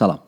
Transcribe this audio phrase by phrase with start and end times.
[0.00, 0.18] سلام.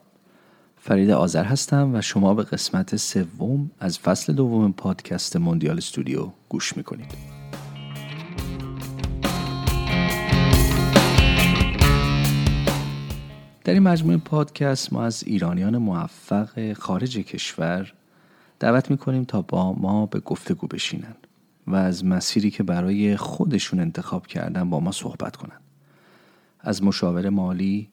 [0.76, 6.76] فرید آذر هستم و شما به قسمت سوم از فصل دوم پادکست موندیال استودیو گوش
[6.76, 7.14] می‌کنید.
[13.64, 17.92] در این مجموعه پادکست ما از ایرانیان موفق خارج کشور
[18.60, 21.16] دعوت می‌کنیم تا با ما به گفتگو بشینن
[21.66, 25.60] و از مسیری که برای خودشون انتخاب کردن با ما صحبت کنن.
[26.60, 27.91] از مشاور مالی،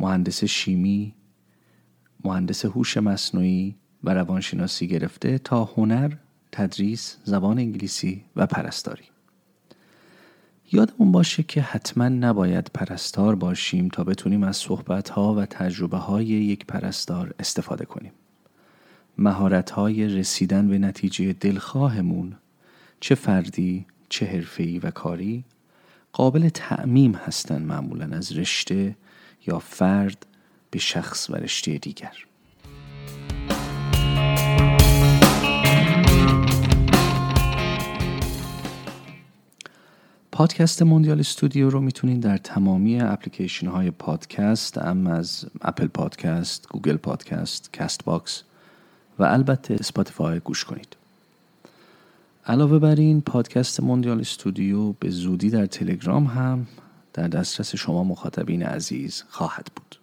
[0.00, 1.14] مهندس شیمی،
[2.24, 6.12] مهندس هوش مصنوعی و روانشناسی گرفته تا هنر،
[6.52, 9.04] تدریس، زبان انگلیسی و پرستاری.
[10.72, 16.66] یادمون باشه که حتما نباید پرستار باشیم تا بتونیم از صحبتها و تجربه های یک
[16.66, 18.12] پرستار استفاده کنیم.
[19.18, 22.36] مهارت های رسیدن به نتیجه دلخواهمون
[23.00, 25.44] چه فردی، چه حرفه‌ای و کاری
[26.12, 28.96] قابل تعمیم هستند معمولا از رشته
[29.46, 30.26] یا فرد
[30.70, 32.12] به شخص و رشته دیگر
[40.32, 46.96] پادکست موندیال استودیو رو می‌تونید در تمامی اپلیکیشن های پادکست ام از Apple Podcast، Google
[46.96, 48.42] Podcast، Castbox
[49.18, 50.96] و البته Spotify گوش کنید.
[52.46, 56.66] علاوه بر این پادکست موندیال استودیو به زودی در تلگرام هم
[57.14, 59.96] در دسترس شما مخاطبین عزیز خواهد بود.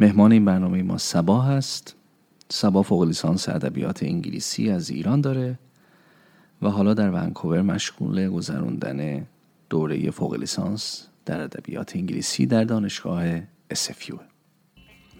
[0.00, 1.96] مهمان این برنامه ما سبا هست.
[2.48, 5.58] سبا فوق لیسانس ادبیات انگلیسی از ایران داره
[6.62, 9.26] و حالا در ونکوور مشغول گذراندن
[9.70, 13.40] دوره فوق لیسانس در ادبیات انگلیسی در دانشگاه
[13.74, 14.14] SFU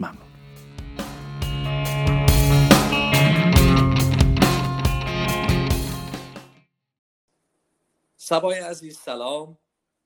[0.01, 0.36] ممنون.
[8.29, 9.59] سبای عزیز سلام.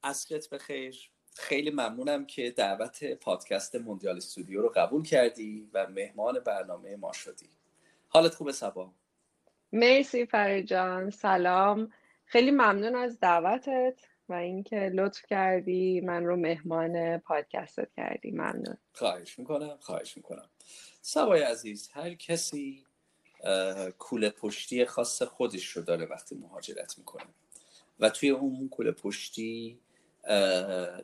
[0.03, 1.11] عصرت بخیر.
[1.36, 7.48] خیلی ممنونم که دعوت پادکست موندیال استودیو رو قبول کردی و مهمان برنامه ما شدی.
[8.09, 8.92] حالت خوبه سبا؟
[9.73, 11.11] مرسی فرید جان.
[11.11, 11.92] سلام.
[12.25, 18.30] خیلی ممنون از دعوتت و اینکه لطف کردی من رو مهمان پادکستت کردی.
[18.30, 18.77] ممنون.
[18.92, 20.51] خواهش می‌کنم خواهش می‌کنم.
[21.01, 22.85] سبای عزیز هر کسی
[23.98, 27.27] کوله پشتی خاص خودش رو داره وقتی مهاجرت می‌کنه.
[28.00, 29.78] و توی اون کوله پشتی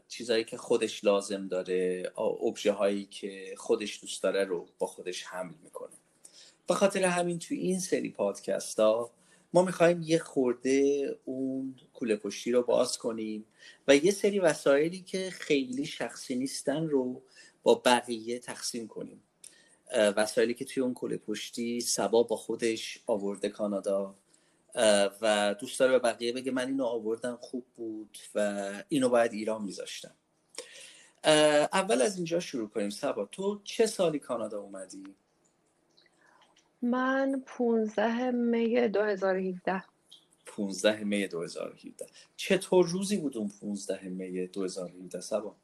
[0.08, 5.54] چیزهایی که خودش لازم داره ابژه هایی که خودش دوست داره رو با خودش حمل
[5.64, 5.94] می‌کنه.
[6.66, 9.10] به خاطر همین توی این سری پادکست ها
[9.52, 13.44] ما می‌خوایم یه خورده اون کوله پشتی رو باز کنیم
[13.88, 17.22] و یه سری وسایلی که خیلی شخصی نیستن رو
[17.62, 19.22] با بقیه تقسیم کنیم.
[20.16, 24.14] وسایلی که توی اون کوله پشتی سبا با خودش آورده کانادا.
[25.22, 29.62] و دوست داره به بقیه بگه من اینو آوردم خوب بود و اینو باید ایران
[29.62, 30.14] میذاشتم.
[31.72, 32.90] اول از اینجا شروع کنیم.
[32.90, 35.04] سبا تو چه سالی کانادا اومدی؟
[36.82, 39.84] من 15 می 2017
[40.46, 42.06] 15 می 2017
[42.36, 45.56] چطور روزی بود اون 15 می 2017 سبا؟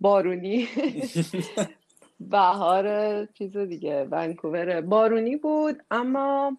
[0.00, 0.68] بارونی.
[2.20, 4.80] بهار چیز دیگه ونکوور.
[4.80, 6.56] بارونی بود اما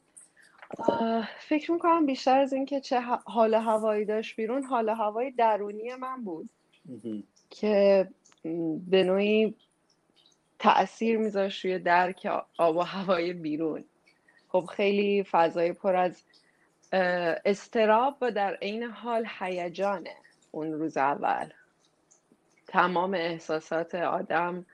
[1.39, 6.49] فکر می‌کنم بیشتر از اینکه چه حال هوایی داشت بیرون حال هوای درونی من بود.
[7.49, 8.07] که
[8.87, 9.55] به نوعی
[10.59, 12.27] تاثیر میذاشت روی درک
[12.57, 13.83] آب و هوای بیرون.
[14.49, 16.23] خب خیلی فضای پر از
[17.45, 20.15] استراب و در عین حال هیجانه
[20.51, 21.49] اون روز اول.
[22.67, 24.65] تمام احساسات آدم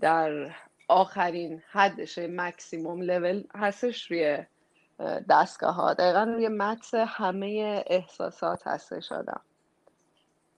[0.00, 0.54] در
[0.88, 4.38] آخرین حدش مکسیموم لول هستش روی
[5.28, 9.40] دستگاه ها دقیقا روی مکس همه احساسات هستش آدم.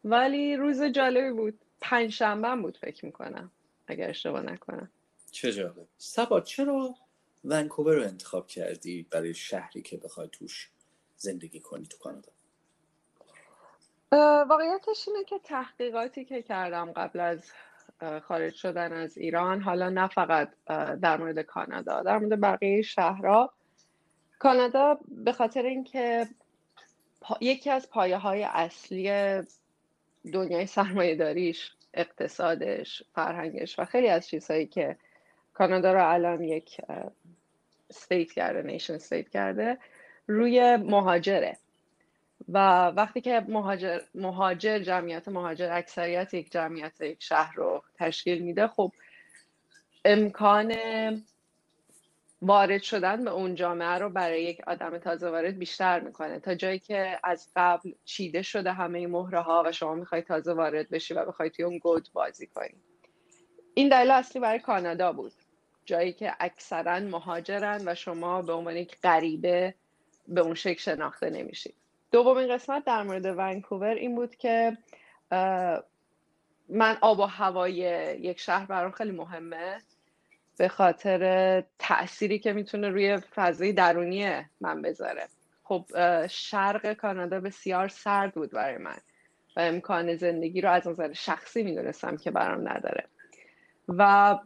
[0.04, 1.58] ولی روز جالبی بود.
[1.80, 3.50] پنج شنبه بود فکر می‌کنم
[3.86, 4.90] اگر اشتباه نکنم.
[5.30, 5.86] چه جالب.
[5.98, 6.94] سبا چرا
[7.44, 10.70] ونکوور رو انتخاب کردی برای شهری که بخوای توش
[11.16, 12.32] زندگی کنی تو کانادا؟
[14.44, 17.52] واقعیتش اینه که تحقیقاتی که کردم قبل از
[18.22, 20.52] خارج شدن از ایران حالا نه فقط
[21.00, 23.52] در مورد کانادا در مورد بقیه شهرها
[24.38, 26.28] کانادا به خاطر اینکه
[27.40, 29.10] یکی از پایه های اصلی
[30.32, 34.96] دنیای سرمایه داریش اقتصادش فرهنگش و خیلی از چیزهایی که
[35.54, 36.80] کانادا رو الان یک
[37.90, 39.78] state کرده nation state کرده
[40.26, 41.58] روی مهاجره.
[42.48, 48.66] و وقتی که مهاجر, مهاجر جمعیت مهاجر اکثریت یک جمعیت یک شهر رو تشکیل میده
[48.66, 48.92] خب
[50.04, 50.74] امکان
[52.42, 56.40] وارد شدن به اون جامعه رو برای یک آدم تازه وارد بیشتر می‌کنه.
[56.40, 60.90] تا جایی که از قبل چیده شده همه مهره ها و شما می‌خوای تازه وارد
[60.90, 62.74] بشی و بخوای توی اون گود بازی کنی.
[63.74, 65.32] این دلیل اصلی برای کانادا بود.
[65.84, 69.74] جایی که اکثرا مهاجرن و شما به عنوان یک غریبه
[70.28, 71.74] به اون شکل شناخته نمیشید
[72.10, 74.78] دومین قسمت در مورد ونکوور این بود که
[76.68, 77.74] من آب و هوای
[78.20, 79.78] یک شهر برام خیلی مهمه.
[80.58, 85.28] به خاطر تأثیری که می‌تونه روی فضای درونی من بذاره.
[85.64, 85.86] خب
[86.26, 88.96] شرق کانادا بسیار سرد بود برای من
[89.56, 93.04] و امکان زندگی رو از نظر شخصی می‌دونستم که برام نداره.
[93.88, 94.38] و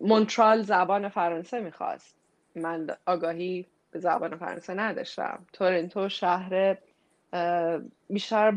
[0.00, 2.16] مونترال زبان فرانسه می‌خواست.
[2.54, 5.46] من آگاهی به زبان فرانسه نداشتم.
[5.52, 6.76] تورنتو شهر
[8.10, 8.54] بیشتر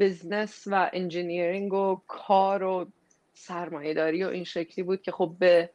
[0.00, 2.86] بزنس و انجینیرینگ و کار و
[3.34, 5.70] سرمایهداری و این شکلی بود که خب به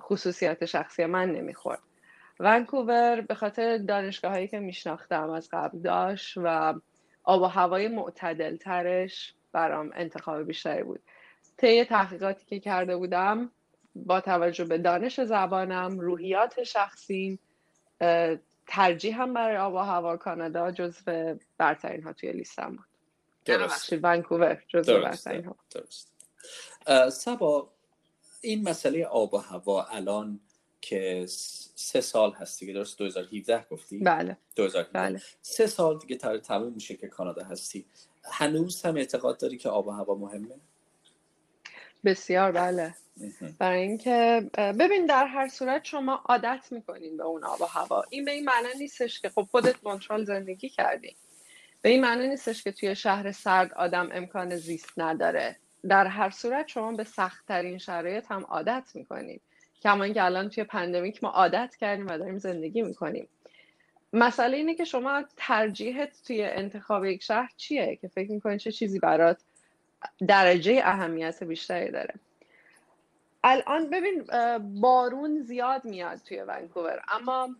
[0.00, 1.80] خصوصیات شخصی من نمی‌خورد.
[2.40, 6.74] ونکوور به خاطر دانشگاه هایی که میشناختم از قبل داشت و
[7.24, 11.00] آب و هوای معتدل ترش برام انتخاب بیشتری بود.
[11.56, 13.50] طی تحقیقاتی که کرده بودم
[13.94, 17.38] با توجه به دانش زبانم روحیات شخصی
[18.66, 22.86] ترجیح هم برای آب و هوا کانادا جزو برترین ها توی لیستم بود.
[23.44, 23.92] درست.
[23.92, 25.56] ونکوور جزو برترین ها.
[25.70, 26.12] درست.
[27.10, 27.71] سبا
[28.42, 30.40] این مسئله آب و هوا الان
[30.80, 31.24] که
[31.74, 34.36] سه سال هست دیگه درست 2017 گفتی؟ بله.
[34.56, 35.22] 2017 بله.
[35.42, 37.84] سه سال دیگه تر تموم میشه که کانادا هستی.
[38.24, 40.54] هنوز هم اعتقاد داری که آب و هوا مهمه؟
[42.04, 42.94] بسیار بله.
[43.58, 48.04] برای اینکه ببین در هر صورت شما عادت می‌کنین به اون آب و هوا.
[48.10, 51.16] این به این معنی نیستش که خب خودت مونترال زندگی کردی.
[51.82, 55.56] به این معنی نیستش که توی شهر سرد آدم امکان زیست نداره.
[55.88, 59.40] در هر صورت شما به سختترین شرایط هم عادت می‌کنید.
[59.82, 63.28] کما اینکه الان توی پندمیک ما عادت کردیم و داریم زندگی می‌کنیم.
[64.12, 68.98] مسئله اینه که شما ترجیحت توی انتخاب یک شهر چیه که فکر می‌کنید چه چیزی
[68.98, 69.38] برات
[70.28, 72.14] درجه اهمیت بیشتری داره.
[73.44, 74.24] الان ببین
[74.80, 77.56] بارون زیاد میاد توی ونکوور اما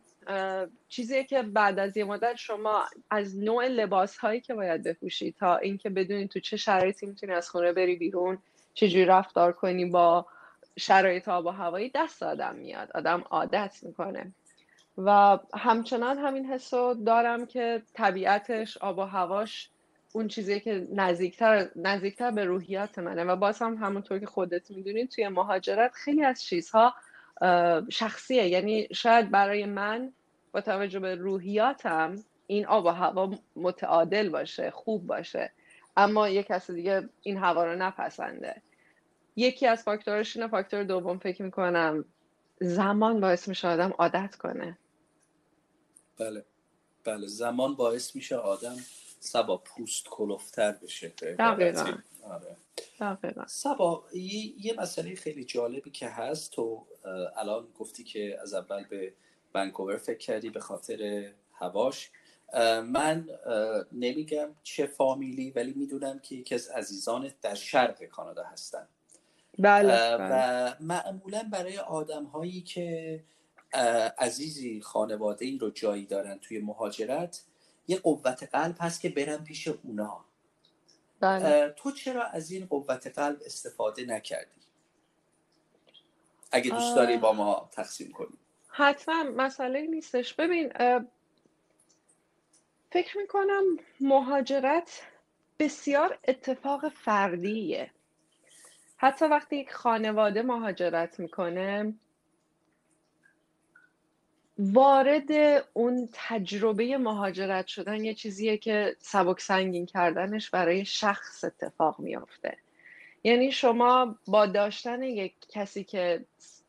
[0.88, 5.56] چیزی که بعد از یه مدت شما از نوع لباس هایی که باید بپوشی تا
[5.56, 8.38] اینکه بدونی تو چه شرایطی می‌تونی از خونه بری بیرون
[8.74, 10.26] چجوری رفتار کنی با
[10.78, 14.32] شرایط آب و هوایی دست آدم میاد آدم عادت می‌کنه.
[14.98, 19.70] و همچنان همین حسو دارم که طبیعتش آب و هواش
[20.12, 23.24] اون چیزی که نزدیکتر نزدیکتر به روحیات منه.
[23.24, 26.94] و باز هم همونطور که خودت می‌دونید توی مهاجرت خیلی از چیزها
[27.90, 28.48] شخصیه.
[28.48, 30.12] یعنی شاید برای من
[30.52, 35.52] با توجه به روحیاتم این آب و هوا متعادل باشه خوب باشه.
[35.96, 38.62] اما یک کس دیگه این هوا رو نپسنده.
[39.36, 42.04] یکی از فاکتورش اینه فاکتور دوم فکر می‌کنم
[42.60, 44.78] زمان باعث میشه آدم عادت کنه.
[46.18, 46.44] بله.
[47.04, 48.76] بله زمان باعث میشه آدم
[49.20, 51.08] سبا پوست کلوفتر بشه.
[51.08, 51.92] دقیقا.
[52.22, 52.56] آره.
[53.46, 54.04] سبا
[54.58, 56.86] یه مسئله خیلی جالبی که هست تو
[57.36, 59.12] الان گفتی که از اول به
[59.54, 62.10] ونکوور فکر کردی به خاطر هواش
[62.84, 63.28] من
[63.92, 68.88] نمیگم چه فامیلی ولی می‌دونم که یکی از عزیزان در شرق کانادا هستن
[69.58, 70.76] بله, و بله.
[70.80, 73.20] معمولا برای آدم هایی که
[74.18, 77.42] عزیزی خانواده ای رو جایی دارن توی مهاجرت
[77.88, 80.24] یه قوت قلب هست که برن پیش اونا.
[81.76, 84.60] تو چرا از این قوت قلب استفاده نکردی؟
[86.52, 88.38] اگه دوست داری با ما تقسیم کنی
[88.68, 90.34] حتما مسئله نیستش.
[90.34, 90.72] ببین
[92.90, 93.64] فکر می‌کنم
[94.00, 95.02] مهاجرت
[95.58, 97.90] بسیار اتفاق فردیه.
[98.96, 101.94] حتی وقتی یک خانواده مهاجرت می‌کنه
[104.58, 105.30] وارد
[105.72, 112.56] اون تجربه مهاجرت شدن یه چیزیه که سبک سنگین کردنش برای شخص اتفاق میافته.
[113.24, 116.24] یعنی شما با داشتن یک کسی که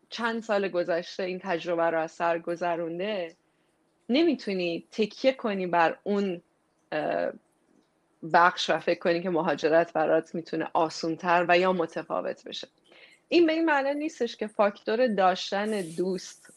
[0.09, 3.35] چند سال گذشته این تجربه رو از سر گذرونده
[4.09, 6.41] نمی‌تونی تکیه کنی بر اون
[8.33, 12.67] بخش و فکر کنی که مهاجرت برات می‌تونه آسونتر و یا متفاوت بشه.
[13.29, 16.53] این به این معنی نیستش که فاکتور داشتن دوست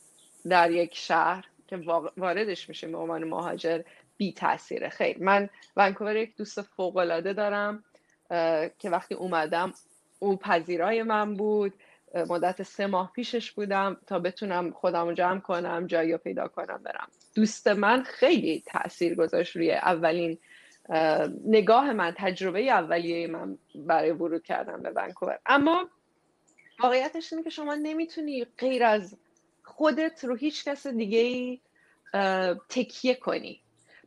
[0.49, 1.77] در یک شهر که
[2.17, 3.83] واردش میشه به عنوان مهاجر
[4.17, 7.85] بی تاثیره خیر من ونکوور یک دوست فوق العاده دارم
[8.79, 9.75] که وقتی اومدم
[10.19, 11.75] او پذیرای من بود
[12.15, 17.09] مدت سه ماه پیشش بودم تا بتونم خودم جمع کنم جایی رو پیدا کنم برم.
[17.35, 20.39] دوست من خیلی تاثیر گذاشت روی اولین
[21.47, 25.39] نگاه من تجربه اولیه من برای ورود کردن به ونکوور.
[25.47, 25.89] اما
[26.81, 29.17] واقعیتش اینه که شما نمی‌تونی غیر از
[29.67, 31.61] خودت رو هیچ کس دیگه ای
[32.69, 33.61] تکیه کنی.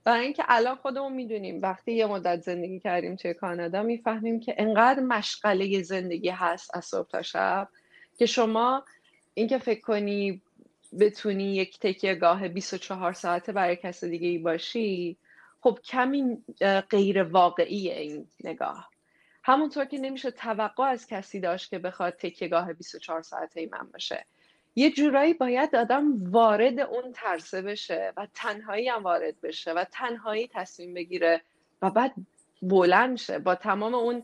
[0.04, 5.00] برای اینکه الان خودمون می‌دونیم وقتی یه مدت زندگی کردیم توی کانادا می‌فهمیم که انقدر
[5.00, 7.70] مشغله زندگی هست از صبح تا شب
[8.18, 8.86] که شما
[9.34, 10.42] اینکه فکر کنی
[11.00, 15.18] بتونی یک تکیه گاه 24 ساعته برای کس دیگه ای باشی
[15.62, 16.38] خب کمی
[16.90, 18.90] غیر واقعی این نگاه.
[19.44, 24.26] همونطور که نمیشه توقع از کسی داشت که بخواد تکیهگاه 24 ساعته ای من باشه.
[24.76, 30.50] یه جورایی باید آدم وارد اون ترسه بشه و تنهایی هم وارد بشه و تنهایی
[30.54, 31.42] تصمیم بگیره
[31.82, 32.14] و بعد
[32.62, 33.40] بلند شه.
[33.40, 34.24] با تمام اون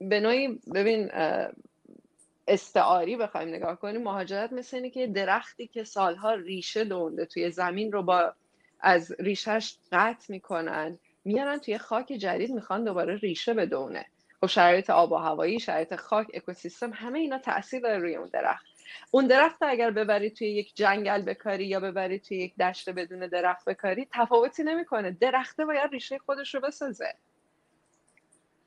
[0.00, 1.10] به نوعی ببین
[2.48, 7.92] استعاری بخوایم نگاه کنیم مهاجرت مثل اینه که درختی که سالها ریشه دونده توی زمین
[7.92, 8.34] رو با
[8.80, 14.06] از ریشهش قطع می‌کنن میارن توی خاک جدید می‌خوان دوباره ریشه بدونه.
[14.40, 18.75] خب شرایط آب و هوایی شرایط خاک اکوسیستم همه اینا تاثیر داره روی اون درخت.
[19.10, 23.64] اون درخت اگر ببری توی یک جنگل بکاری یا ببری توی یک دشت بدون درخت
[23.64, 25.10] بکاری تفاوتی نمی‌کنه.
[25.10, 27.14] درخته باید ریشه خودش رو بسازه.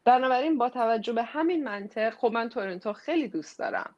[0.05, 3.95] بنابراین با توجه به همین منطق خب من تورنتو خیلی دوست دارم.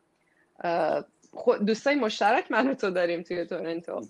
[1.65, 4.01] دوستای مشترک من و تو داریم توی تورنتو.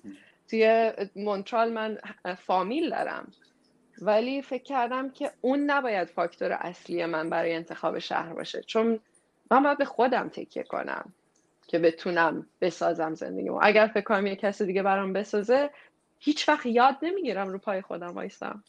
[0.49, 1.97] توی مونترال من
[2.37, 3.33] فامیل دارم.
[4.01, 8.61] ولی فکر کردم که اون نباید فاکتور اصلی من برای انتخاب شهر باشه.
[8.61, 8.99] چون
[9.51, 11.13] من باید به خودم تکیه کنم.
[11.71, 13.59] که بتونم بسازم زندگیمو.
[13.61, 15.69] اگر فکر کنم یه کسی دیگه برام بسازه
[16.19, 18.63] هیچ وقت یاد نمی‌گیرم رو پای خودم وایستم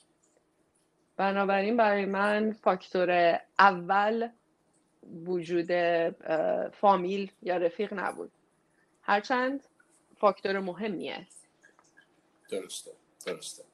[1.16, 4.28] بنابراین برای من فاکتور اول
[5.24, 5.72] وجود
[6.68, 8.32] فامیل یا رفیق نبود.
[9.02, 9.64] هرچند
[10.16, 11.26] فاکتور مهمیه.
[12.48, 12.90] درسته
[13.26, 13.64] درسته.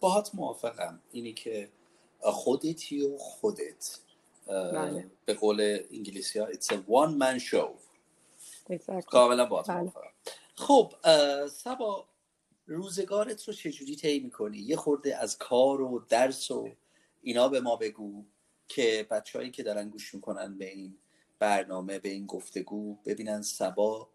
[0.00, 1.00] باهات موافقم.
[1.12, 1.68] اینی که
[2.20, 3.98] خودتی و خودت.
[4.46, 5.06] بله.
[5.24, 7.68] به قول انگلیسی ها it's a one man show.
[9.06, 9.92] کاملا باهات بله.
[10.54, 10.92] خب
[11.48, 12.08] سبا
[12.66, 16.68] روزگارت رو چجوری طی می‌کنی؟ یه خورده از کار و درس و
[17.22, 18.24] اینا به ما بگو
[18.68, 20.98] که بچههایی که دارن گوش می‌کنن به این
[21.38, 24.08] برنامه به این گفتگو ببینن سبا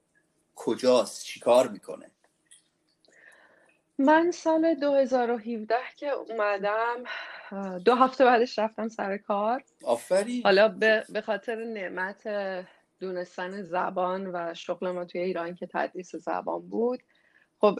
[0.55, 2.11] کجاست چیکار می‌کنه؟
[3.97, 7.03] من سال 2017 که اومدم
[7.85, 9.63] دو هفته بعدش رفتم سر کار.
[9.83, 10.43] آفرین.
[10.43, 10.67] حالا
[11.09, 12.27] به خاطر نعمت
[12.99, 16.99] دونستن زبان و شغل ما توی ایران که تدریس زبان بود.
[17.59, 17.79] خب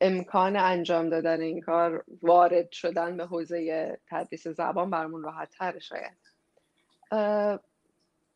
[0.00, 6.16] امکان انجام دادن این کار وارد شدن به حوزه تدریس زبان برامون راحت تر شاید.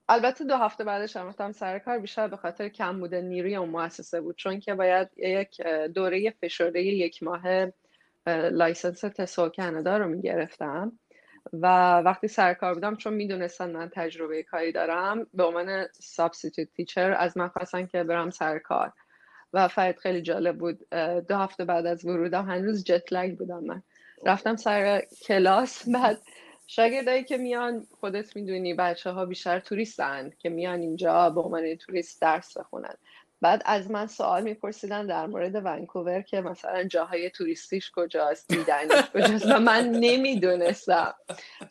[0.08, 3.68] البته دو هفته بعدش هم رفتم سر کار بیشتر به خاطر کم بوده نیروی اون
[3.68, 5.60] مؤسسه بود چون که باید یک
[5.94, 7.42] دوره فشرده یک ماه
[8.26, 10.98] license TESL Canada رو می‌گرفتم.
[11.52, 17.12] و وقتی سر کار بودم چون می‌دونستن من تجربه کاری دارم به عنوان substitute teacher
[17.12, 18.92] از من خواستن که برم سر کار.
[19.52, 20.78] و فرد خیلی جالب بود.
[21.28, 23.82] دو هفته بعد از ورودم هنوز jet lag بودم من.
[24.26, 25.88] رفتم سر کلاس.
[25.88, 26.18] بعد
[26.66, 32.22] شاگردایی که میان خودت می‌دونی بچه ها بیشتر توریستن که میان اینجا به عنوان توریست
[32.22, 32.94] درس بخونن.
[33.44, 39.46] بعد از من سوال میپرسیدن در مورد ونکوور که مثلا جاهای توریستیش کجاست دیدنش کجاست
[39.46, 41.14] و من نمی‌دونستم.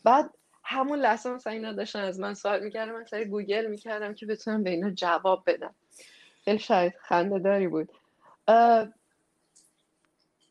[0.04, 0.30] بعد
[0.64, 4.62] همون لحظه مثلا اینا داشتن از من سوال می‌کردم من سری گوگل می‌کردم که بتونم
[4.62, 5.74] به اینا جواب بدم.
[6.44, 7.88] خیلی شاید خنده داری بود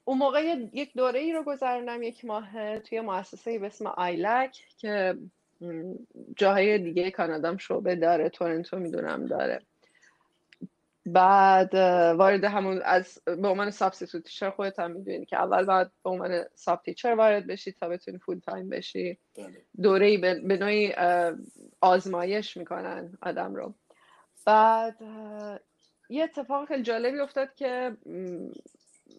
[0.06, 0.42] اون موقع
[0.74, 5.18] یک دوره ای رو گذروندم یک ماه توی مؤسسه به اسم آیلک که
[6.36, 9.62] جاهای دیگه کانادام شعبه داره تورنتو می‌دونم داره.
[11.06, 11.74] بعد
[12.18, 16.44] وارد همون از به عنوان substitute teacher خودت هم می‌دونی که اول باید به عنوان
[16.56, 19.18] sub teacher وارد بشی تا بتونی full time بشی.
[19.38, 19.62] بله.
[19.82, 20.94] دوره ای به نوعی
[21.82, 23.74] آزمایش می‌کنن آدم رو.
[24.46, 24.98] بعد
[26.10, 27.98] یه اتفاق خیلی جالبی افتاد که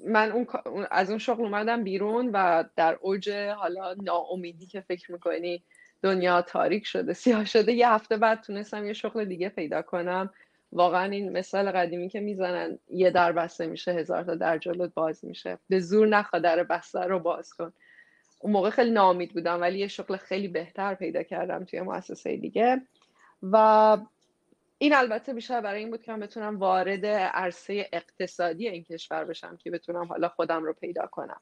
[0.06, 0.46] من اون
[0.90, 5.64] از اون شغل اومدم بیرون و در اوج حالا ناامیدی که فکر می‌کنی
[6.02, 10.30] دنیا تاریک شده سیاه شده یه هفته بعد تونستم یه شغل دیگه پیدا کنم.
[10.74, 15.24] واقعا این مثال قدیمی که می‌زنن یه در بسته میشه هزار تا در جلوت باز
[15.24, 15.58] میشه.
[15.68, 17.72] به زور نخوا در بسته رو باز کن.
[18.40, 22.82] اون موقع خیلی ناامید بودم ولی یه شغل خیلی بهتر پیدا کردم توی مؤسسه دیگه.
[23.42, 23.98] و
[24.78, 29.56] این البته بیشتر برای این بود که من بتونم وارد عرصه اقتصادی این کشور بشم
[29.56, 31.40] که بتونم حالا خودم رو پیدا کنم.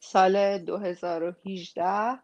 [0.00, 2.18] سال 2018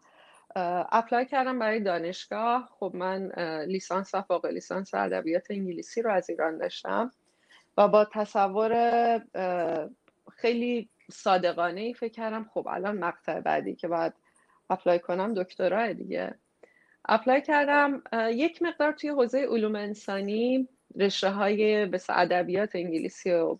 [0.91, 2.69] apply کردم برای دانشگاه.
[2.79, 3.31] خب من
[3.67, 7.11] لیسانس و فوق لیسانس ادبیات انگلیسی رو از ایران داشتم
[7.77, 9.21] و با تصور
[10.31, 14.13] خیلی صادقانه ای فکر کردم خب الان مقطع بعدی که باید
[14.69, 16.35] apply کنم دکترا دیگه.
[17.09, 23.57] apply کردم یک مقدار توی حوزه علوم انسانی رشته های بس ادبیات انگلیسی و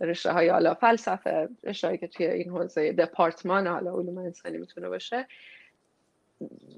[0.00, 5.26] رشته های حالا فلسفه رشته که توی این حوزه دپارتمان حالا علوم انسانی می‌تونه باشه.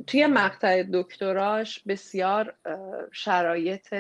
[0.07, 2.55] توی مقطع دکتراش بسیار
[3.12, 3.95] شرایط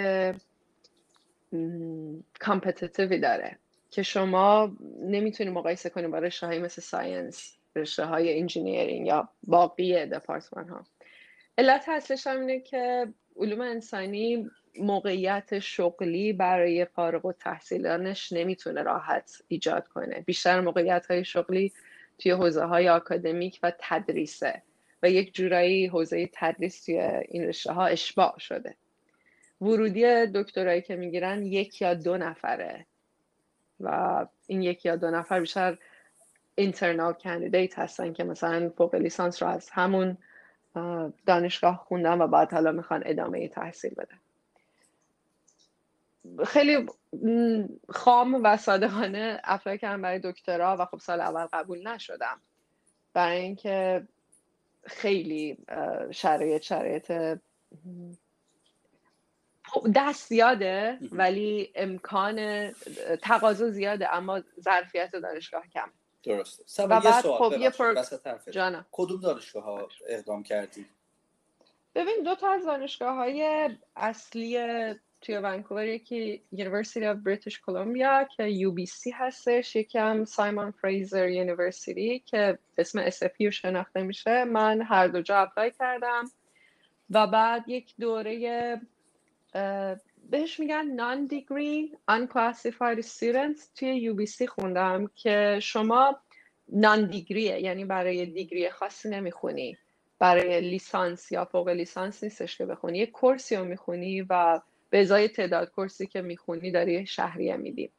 [2.40, 3.58] competitive ی داره
[3.90, 10.06] که شما نمی‌تونی مقایسه کنی با رشته های مثل science رشته های engineering یا باقی
[10.06, 10.84] دپارتمان ها
[11.58, 19.42] علت اصلش هم اینه که علوم انسانی موقعیت شغلی برای فارغ و تحصیلانش نمی‌تونه راحت
[19.48, 20.20] ایجاد کنه.
[20.20, 21.72] بیشتر موقعیت های شغلی
[22.18, 24.62] توی حوزه های آکادمیک و تدریسه.
[25.02, 28.76] و یک جورایی حوزه تدریس توی این رشته ها اشباع شده.
[29.60, 32.86] ورودی دکترایی که می‌گیرن یک یا دو نفره
[33.80, 35.78] و این یک یا دو نفر بیشتر
[36.54, 40.18] اینترنال کندیدیت هستن که مثلا فوق لیسانس رو از همون
[41.26, 44.20] دانشگاه خوندن و بعد حالا می‌خوان ادامه تحصیل بدن.
[46.46, 46.86] خیلی
[47.88, 52.40] خام و صادقانه اپلای کردم برای دکترا و خب سال اول قبول نشدم.
[53.12, 54.06] برای اینکه
[54.86, 55.58] خیلی
[56.10, 57.12] شرایط شرایط
[59.94, 62.68] دست زیاده ولی امکان
[63.22, 65.90] تقاضا زیاده اما ظرفیت دانشگاه کم.
[66.22, 66.84] درسته.
[66.84, 67.94] و بعد خب یه پر...
[68.92, 70.86] کدوم دانشگاه ها اقدام کردی؟
[71.94, 74.58] ببین دو تا از دانشگاه های اصلی
[75.20, 82.22] توی ونکوور یکی University of British Columbia که UBC هستش یکی هم Simon Fraser University
[82.26, 84.44] که اسم SFU شناخته میشه.
[84.44, 86.24] من هر دو جا apply کردم
[87.10, 88.80] و بعد یک دوره
[90.30, 96.20] بهش میگن non-degree unclassified students توی UBC خوندم که شما
[96.68, 99.76] نان دیگریه یعنی برای دیگری خاصی نمی‌خونی.
[100.18, 102.98] برای لیسانس یا فوق لیسانس نیستش که بخونی.
[102.98, 107.90] یه کورسی رو می‌خونی و به ازای تعداد کورسی که می‌خونی داری شهریه میدی.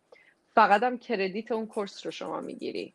[0.55, 2.93] فقط هم کردیت اون کورس رو شما می‌گیری.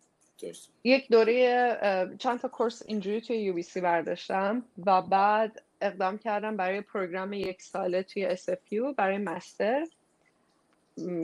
[0.85, 6.81] یک دوره چند تا کورس اینجوری توی یو بی برداشتم و بعد اقدام کردم برای
[6.81, 9.87] پروگرام یک ساله توی SFU برای مستر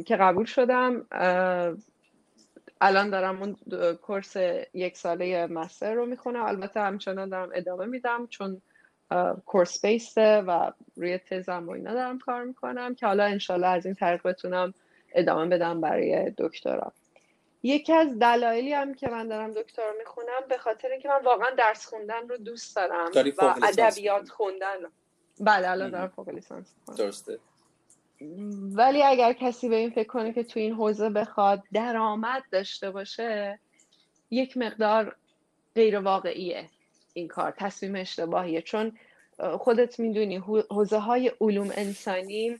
[0.06, 1.06] که قبول شدم.
[2.80, 3.56] الان دارم اون
[3.94, 4.36] کورس
[4.74, 6.44] یک ساله مستر رو می‌خونم.
[6.44, 8.62] البته همچنان دارم ادامه میدم چون
[9.46, 13.94] کورس بیسته و روی تزم و اینا دارم کار می‌کنم که حالا انشالله از این
[13.94, 14.74] طریق بتونم
[15.14, 16.92] ادامه بدم برای دکترا.
[17.62, 21.86] یکی از دلایلی هم که من دارم دکترا می‌خونم به خاطر اینکه من واقعا درس
[21.86, 24.76] خوندن رو دوست دارم و ادبیات خوندن
[25.40, 27.38] بله الان دارم فوق لیسانس درسته.
[28.74, 33.58] ولی اگر کسی به این فکر کنه که تو این حوزه بخواد درآمد داشته باشه
[34.30, 35.16] یک مقدار
[35.74, 36.68] غیر واقعیه
[37.12, 38.62] این کار تصمیم اشتباهیه.
[38.62, 38.98] چون
[39.58, 40.36] خودت می‌دونی
[40.70, 42.58] حوزه های علوم انسانی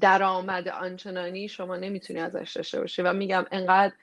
[0.00, 3.02] درآمد آنچنانی شما نمی‌تونی ازش داشته باشی.
[3.02, 3.94] و میگم انقدر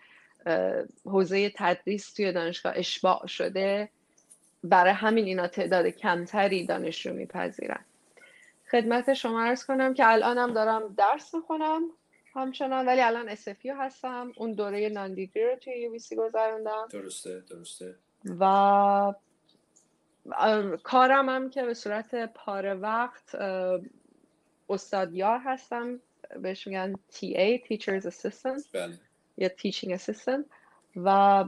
[1.06, 3.90] حوزه تدریس توی دانشگاه اشباع شده
[4.64, 7.86] برای همین اینا تعداد کمتری دانشجو میپذیرن.
[8.72, 11.82] خدمت شما ارز کنم که الانم دارم درس می‌خونم
[12.34, 14.32] همچنان ولی الان SFU هستم.
[14.36, 16.88] اون دوره ناندیگری رو توی یو گذروندم.
[16.92, 17.96] درسته درسته.
[18.26, 19.14] و
[20.84, 23.36] کارم هم که به صورت پاره وقت
[24.70, 26.00] استادیار هستم.
[26.42, 28.64] بهش میگن TA Teachers Assistant.
[28.74, 29.00] بله.
[29.38, 30.46] یا Teaching Assistant.
[30.96, 31.46] و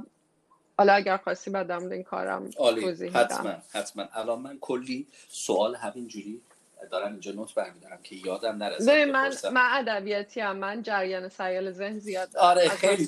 [0.77, 4.07] حالا اگر خواستی بعد این کارم توضیح حتما حتما.
[4.13, 6.41] الان من کلی سوال همینجوری
[6.91, 11.99] دارم اینجا نوت برمیدارم که یادم نرسه من من ادبیاتی هم من جریان سیال ذهن
[11.99, 13.07] زیاد آره خیلی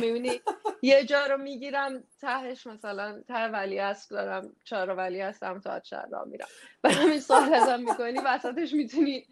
[0.00, 0.40] می‌بینی.
[0.82, 6.06] یه جا رو می‌گیرم تهش مثلا ته ولی است دارم چهار ولی هستم تا شهر
[6.06, 6.46] را میرم.
[6.84, 9.26] و همین سوال ازم می‌کنی وسطش می‌تونی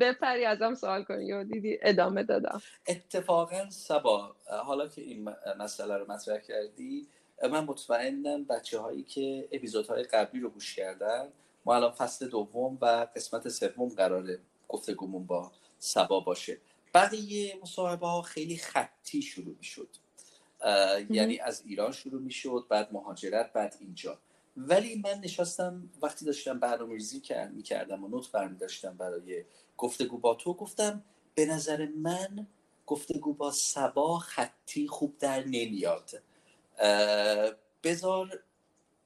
[0.00, 2.62] بپری ازم سوال کنی یا دیدی ادامه دادم.
[2.88, 7.08] اتفاقا سبا حالا که این مسئله رو مطرح کردی
[7.42, 11.28] من مطمئنم بچه هایی که اپیزودهای قبلی رو گوش کردن
[11.64, 16.58] ما الان فصل دوم و قسمت سوم قراره گفتگومون با سبا باشه.
[16.94, 19.88] بقیه مصاحبه ها خیلی خطی شروع می شد
[21.10, 24.18] یعنی از ایران شروع می شد بعد مهاجرت بعد اینجا.
[24.56, 27.22] ولی من نشستم وقتی داشتم برنامه ریزی
[27.52, 29.44] می کردم و نوت برمی داشتم برای
[29.76, 32.46] گفتگو با تو گفتم به نظر من
[32.86, 36.10] گفتگو با سبا خطی خوب در نمیاد.
[37.82, 38.42] بذار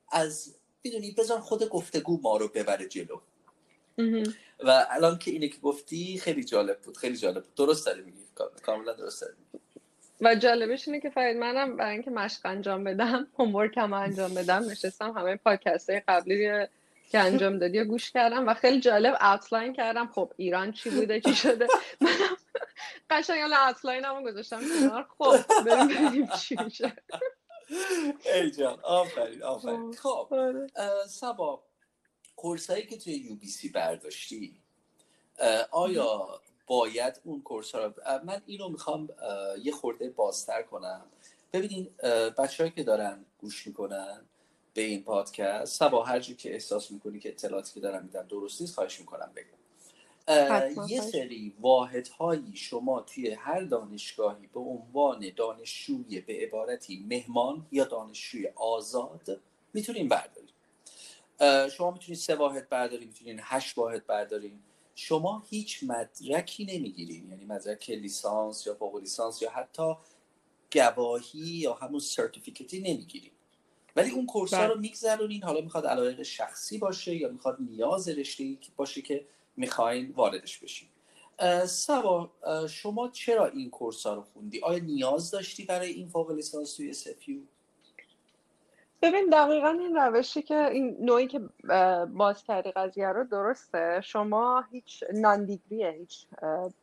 [0.08, 3.20] از می‌دونی بذار خود گفتگو ما رو ببره جلو.
[4.64, 7.54] و الان که اینه که گفتی خیلی جالب بود خیلی جالب بود.
[7.54, 8.18] درست داری میگی.
[8.62, 9.34] کاملا درست داری
[10.20, 14.70] و جالبش اینه که فرید منم برای اینکه مشق انجام بدم هومورک هم انجام بدم
[14.70, 16.66] نشستم همه پادکست های قبلی
[17.10, 20.06] که انجام دادی و گوش کردم و خیلی جالب اوتلاین کردم.
[20.06, 21.66] خب ایران چی بوده چی شده؟
[22.00, 22.36] منم
[23.10, 25.06] قشنگ الان اوتلاین هم گذاشتم کنار.
[25.18, 26.92] خب بریم ببینیم چی میشه.
[28.34, 29.92] ای جان آفرین آفرین.
[29.92, 30.66] خب آره.
[31.08, 31.62] سبا
[32.36, 34.62] کورسایی که توی یو بی سی برداشتی
[35.70, 37.92] آیا باید اون کورس ها رو
[38.24, 39.08] من اینو می‌خوام
[39.62, 41.06] یه خورده بازتر کنم.
[41.52, 41.90] ببینین
[42.38, 44.24] بچه که دارن گوش می‌کنن
[44.74, 48.74] به این پادکست سبا هر که احساس می‌کنی که اطلاعاتی که دارم میدم درست نیست
[48.74, 49.58] خواهش می‌کنم بگم
[50.88, 58.48] یه سری واحدهایی شما توی هر دانشگاهی به عنوان دانشجوی به عبارتی مهمان یا دانشجوی
[58.56, 59.40] آزاد
[59.74, 60.50] می‌تونین بردارین.
[61.70, 64.60] شما می‌تونید سه واحد بردارین می‌تونین هشت واحد بردارین.
[64.94, 69.94] شما هیچ مدرکی نمی‌گیرین یعنی مدرک لیسانس یا فوق لیسانس یا حتی
[70.72, 73.30] گواهی یا همون سرتیفیکتی نمی‌گیرین.
[73.96, 74.80] ولی اون کورس ها رو بله.
[74.80, 79.26] میگذرونین حالا می‌خواد علایق شخصی باشه یا می‌خواد نیاز رشته باشه که
[79.58, 80.88] می‌خواین واردش بشین.
[81.66, 82.30] سبا
[82.68, 86.92] شما چرا این کورس ها رو خوندی؟ آیا نیاز داشتی برای این فوق لیسانس توی
[86.92, 87.40] سفیو
[89.02, 91.40] ببین دقیقا این روشی که این نوعی که
[92.06, 94.00] باز کردی قضیه رو درسته.
[94.04, 96.26] شما هیچ ناندیگریه هیچ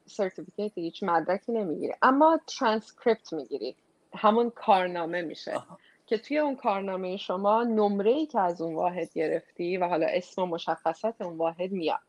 [0.05, 1.93] certificate هیچ مدرکی نمی‌گیری.
[2.01, 3.75] اما ترانسکریپت می‌گیری.
[4.13, 5.61] همون کارنامه میشه.
[6.07, 10.41] که توی اون کارنامه شما نمره ای که از اون واحد گرفتی و حالا اسم
[10.41, 11.99] و مشخصات اون واحد میاد.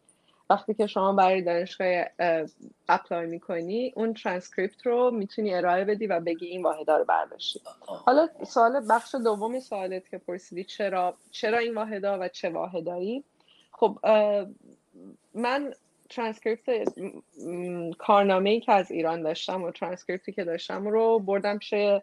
[0.51, 2.05] وقتی که شما برای دانشگاه
[2.88, 7.61] apply می‌کنی اون ترانسکریپت رو می‌تونی ارائه بدی و بگی این واحدا رو برداشتی.
[7.87, 13.25] حالا سوال بخش دومی سوالت که پرسیدی چرا چرا این واحدا و چه واحدایی
[13.73, 13.99] خب
[15.35, 15.75] من
[16.11, 16.89] ترانسکریپت
[17.99, 22.03] کارنامه ای که از ایران داشتم و ترانسکریپتی که داشتم رو بردم پیش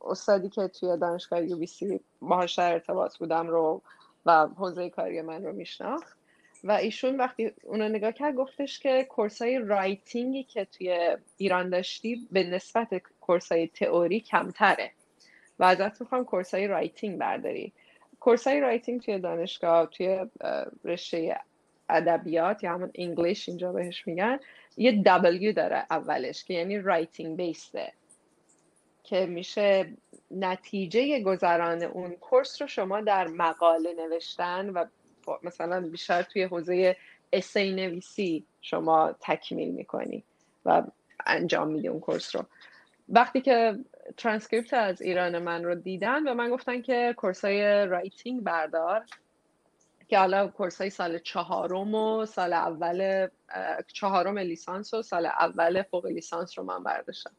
[0.00, 3.82] استادی که توی دانشگاه UBC باهاش ارتباط بودم رو
[4.26, 6.21] و حوزه کاری من رو میشناخت.
[6.64, 11.70] و ایشون وقتی اونو نگاه کرد گفتش که course ای writing ی که توی ایران
[11.70, 12.88] داشتی به نسبت
[13.20, 14.90] course ای تئوری کمتره.
[15.58, 17.72] و ازت می‌خوام course ای writing برداری.
[18.20, 20.26] course ای writing توی دانشگاه توی
[20.84, 21.36] رشته
[21.88, 24.40] ادبیات یا همون English اینجا بهش میگن
[24.76, 27.92] یه W داره اولش که یعنی writing based ه
[29.04, 29.92] که میشه
[30.30, 34.84] نتیجه گذران اون course رو شما در مقاله نوشتن و
[35.42, 36.96] مثلا بیشتر توی حوزه
[37.32, 40.24] essay نویسی شما تکمیل می‌کنی
[40.64, 40.82] و
[41.26, 42.44] انجام میدی اون course رو.
[43.08, 43.78] وقتی که
[44.16, 49.04] ترانسکریپت از ایران من رو دیدن و من گفتن که course ای writing بردار
[50.08, 53.28] که حالا course ای سال چهارم و سال اول
[53.92, 57.30] چهارم لیسانس و سال اول فوق لیسانس رو من برداشتم.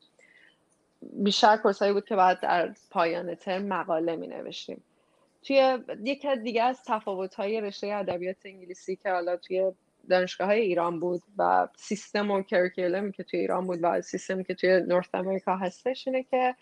[1.01, 4.83] بیشتر course ایی بود که بعد در پایان ترم مقاله می نوشتیم
[5.43, 9.71] توی یکی دیگه از تفاوت های رشته ادبیات انگلیسی که حالا توی
[10.09, 14.53] دانشگاه های ایران بود و سیستم و کرکولمی که توی ایران بود و سیستمی که
[14.53, 16.55] توی نورث امریکا هستش اینه که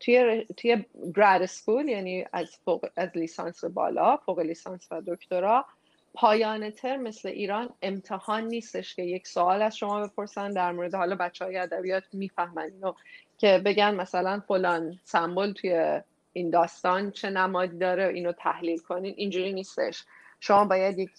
[0.00, 0.84] توی توی
[1.16, 5.66] گراد سکول یعنی از فوق از لیسانس بالا فوق لیسانس و دکترا
[6.14, 10.50] پایان ترم مثل ایران امتحان نیستش که یک سوال از شما بپرسن.
[10.50, 12.94] در مورد حالا بچه های ادبیات می‌فهمن اینو
[13.38, 16.00] که بگن مثلا فلان سمبل توی
[16.32, 20.04] این داستان چه نمادی داره اینو تحلیل کنین اینجوری نیستش.
[20.40, 21.10] شما باید یک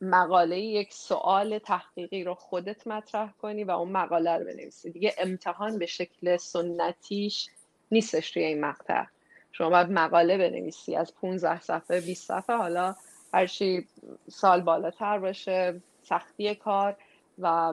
[0.00, 4.90] مقاله یک سوال تحقیقی رو خودت مطرح کنی و اون مقاله رو بنویسی.
[4.90, 7.48] دیگه امتحان به شکل سنتیش
[7.90, 9.04] نیستش توی این مقطع.
[9.52, 12.94] شما باید مقاله بنویسی از 15 صفحه 20 صفحه حالا
[13.34, 13.88] هرچی
[14.28, 16.96] سال بالاتر باشه سختی کار
[17.38, 17.72] و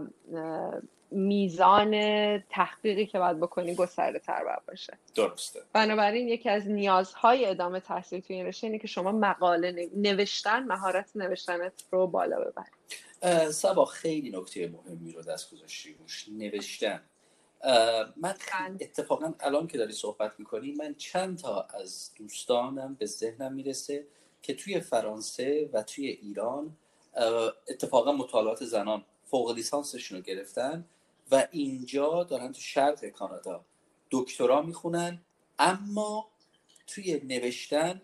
[1.12, 1.92] میزان
[2.40, 4.98] تحقیقی که باید بکنی گسترده تر باید باشه.
[5.16, 5.62] درسته.
[5.74, 11.12] بنابراین یکی از نیازهای ادامه تحصیل توی این رشته اینه که شما مقاله نوشتن مهارت
[11.16, 13.50] نوشتنت رو بالا ببرید.
[13.52, 15.96] سبا خیلی نکته مهمی رو دست گذاشتی
[16.32, 17.02] نوشتن.
[18.18, 18.36] من
[18.82, 24.06] اتفاقا الان که داری صحبت می‌کنی من چند تا از دوستانم به ذهنم می‌رسه
[24.42, 26.78] که توی فرانسه و توی ایران
[27.70, 30.86] اتفاقا مطالعات زنان فوق لیسانسشون رو گرفتن
[31.32, 33.66] و اینجا دارن تو شرق کانادا
[34.12, 35.22] دکترا می‌خونن.
[35.60, 36.30] اما
[36.88, 38.02] توی نوشتن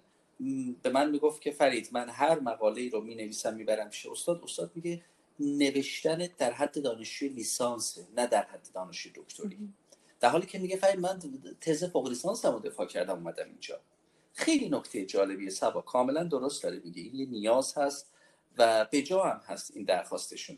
[0.83, 4.41] به من می‌گفت که فرید من هر مقاله ای رو می نویسم می‌برم پیش استاد.
[4.43, 5.01] استاد میگه
[5.39, 9.73] نوشتن در حد دانشجوی لیسانسه نه در حد دانشجوی دکتری.
[10.19, 11.19] در حالی که میگه فرید من
[11.61, 13.79] تز فوق لیسانس رو دفاع کردم اومدم اینجا.
[14.33, 18.11] خیلی نکته جالبیه سبا کاملا درست داره میگه این یه نیاز هست
[18.57, 20.57] و به جا هم هست این درخواستشون.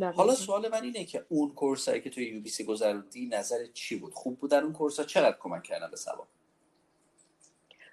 [0.00, 3.96] حالا سوال من اینه که اون کورسایی که توی یو بی سی گذروندی نظر چی
[3.96, 6.26] بود؟ خوب بودن اون کورس ها چقدر کمک کردن به سبا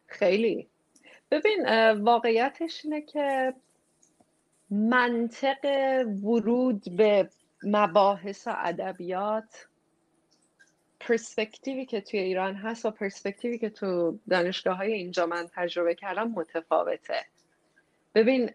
[0.08, 0.68] خیلی.
[1.32, 3.54] ببین واقعیتش اینه که
[4.70, 5.66] منطق
[6.24, 7.30] ورود به
[7.63, 9.68] مباحث و ادبیات
[11.00, 16.28] پرسپکتیوی که توی ایران هست و پرسپکتیوی که تو دانشگاه های اینجا من تجربه کردم
[16.28, 17.26] متفاوته.
[18.16, 18.50] ببین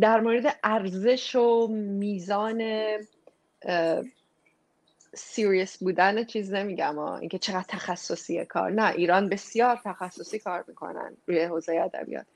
[0.00, 2.62] در مورد ارزش و میزان
[5.14, 8.70] سیریس بودن چیز نمیگم اینکه چقدر تخصصی کار.
[8.70, 12.26] نه ایران بسیار تخصصی کار می‌کنن روی حوزه ادبیات.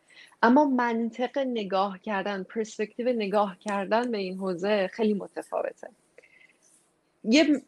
[0.43, 5.89] اما منطق نگاه کردن پرسپکتیو نگاه کردن به این حوزه خیلی متفاوته.
[7.25, 7.63] یه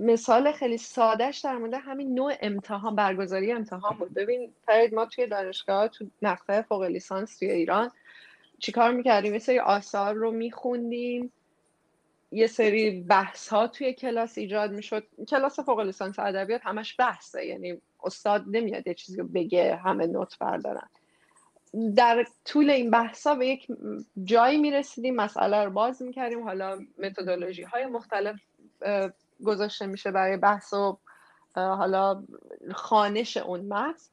[0.00, 4.14] مثال خیلی سادهش در مورد همین نوع امتحان برگزاری امتحان بود.
[4.14, 7.90] ببین فرید ما توی دانشگاه تو مقطع فوق لیسانس توی ایران
[8.58, 11.32] چیکار می‌کردیم؟ یه سری آثار رو میخوندیم.
[12.32, 15.06] یه سری بحث ها توی کلاس ایجاد می‌شد.
[15.28, 17.46] کلاس فوق لیسانس ادبیات همش بحثه.
[17.46, 20.88] یعنی استاد نمیاد یه چیزی رو بگه همه نوت بردارن.
[21.96, 23.66] در طول این بحثا به یک
[24.24, 26.42] جایی می‌رسیدیم مسئله رو باز می‌کردیم.
[26.42, 28.40] حالا متدولوژی های مختلف
[29.44, 30.98] گذاشته میشه برای بحث و
[31.54, 32.24] حالا
[32.72, 34.04] خانش اون متن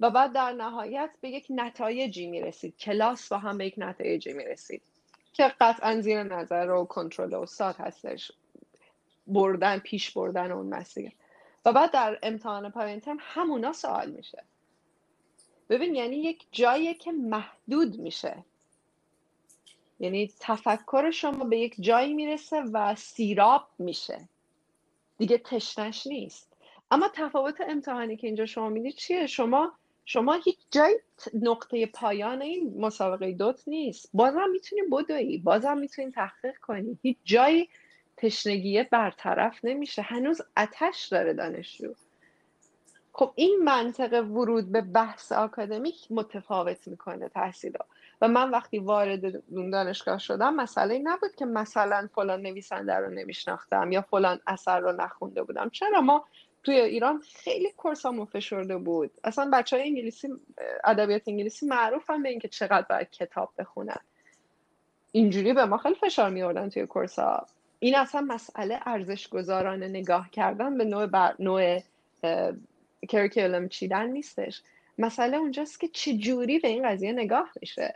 [0.00, 2.76] و بعد در نهایت به یک نتایجی می‌رسید.
[2.76, 4.82] کلاس با هم به یک نتایجی می‌رسید.
[5.32, 8.32] که قطعا زیر نظر و کنترل استاد هستش.
[9.26, 11.12] بردن پیش بردن اون مسیر.
[11.64, 14.44] و بعد در امتحان پایان ترم همونا سوال میشه.
[15.68, 18.44] ببین یعنی یک جایی که محدود میشه.
[20.00, 24.28] یعنی تفکر شما به یک جایی می‌رسه و سیراب میشه.
[25.18, 26.52] دیگه تشنش نیست.
[26.90, 29.72] اما تفاوت امتحانی که اینجا شما می‌دید چیه؟ شما
[30.10, 31.00] شما هیچ جای
[31.42, 34.10] نقطه پایان این مسابقه دوت نیست.
[34.14, 36.98] بازم می‌تونی بدوی بازم می‌تونی تحقیق کنی.
[37.02, 37.68] هیچ جایی
[38.16, 40.02] تشنگیه برطرف نمیشه.
[40.02, 41.94] هنوز اتش داره دانشجو.
[43.12, 47.72] خب این منطق ورود به بحث آکادمیک متفاوت می‌کنه تحصیل
[48.20, 49.42] و من وقتی وارد
[49.72, 55.42] دانشگاه شدم مسئله نبود که مثلا فلان نویسنده رو نمیشناختم یا فلان اثر رو نخونده
[55.42, 55.70] بودم.
[55.70, 56.24] چرا ما
[56.64, 59.10] توی ایران خیلی کورسامون فشرده بود.
[59.24, 60.28] اصلا بچه های انگلیسی
[60.84, 64.00] ادبیات انگلیسی معروفن به اینکه چقدر باید کتاب بخونن.
[65.12, 67.46] اینجوری به ما خیلی فشار میوردن توی کورسا
[67.78, 71.34] این اصلا مسئله ارزش گذارانه نگاه کردن به نوع بر...
[71.38, 71.80] نوع
[73.08, 74.62] کریکولم چیدن نیستش.
[74.98, 77.94] مسئله اونجاست که چه جوری به این قضیه نگاه میشه.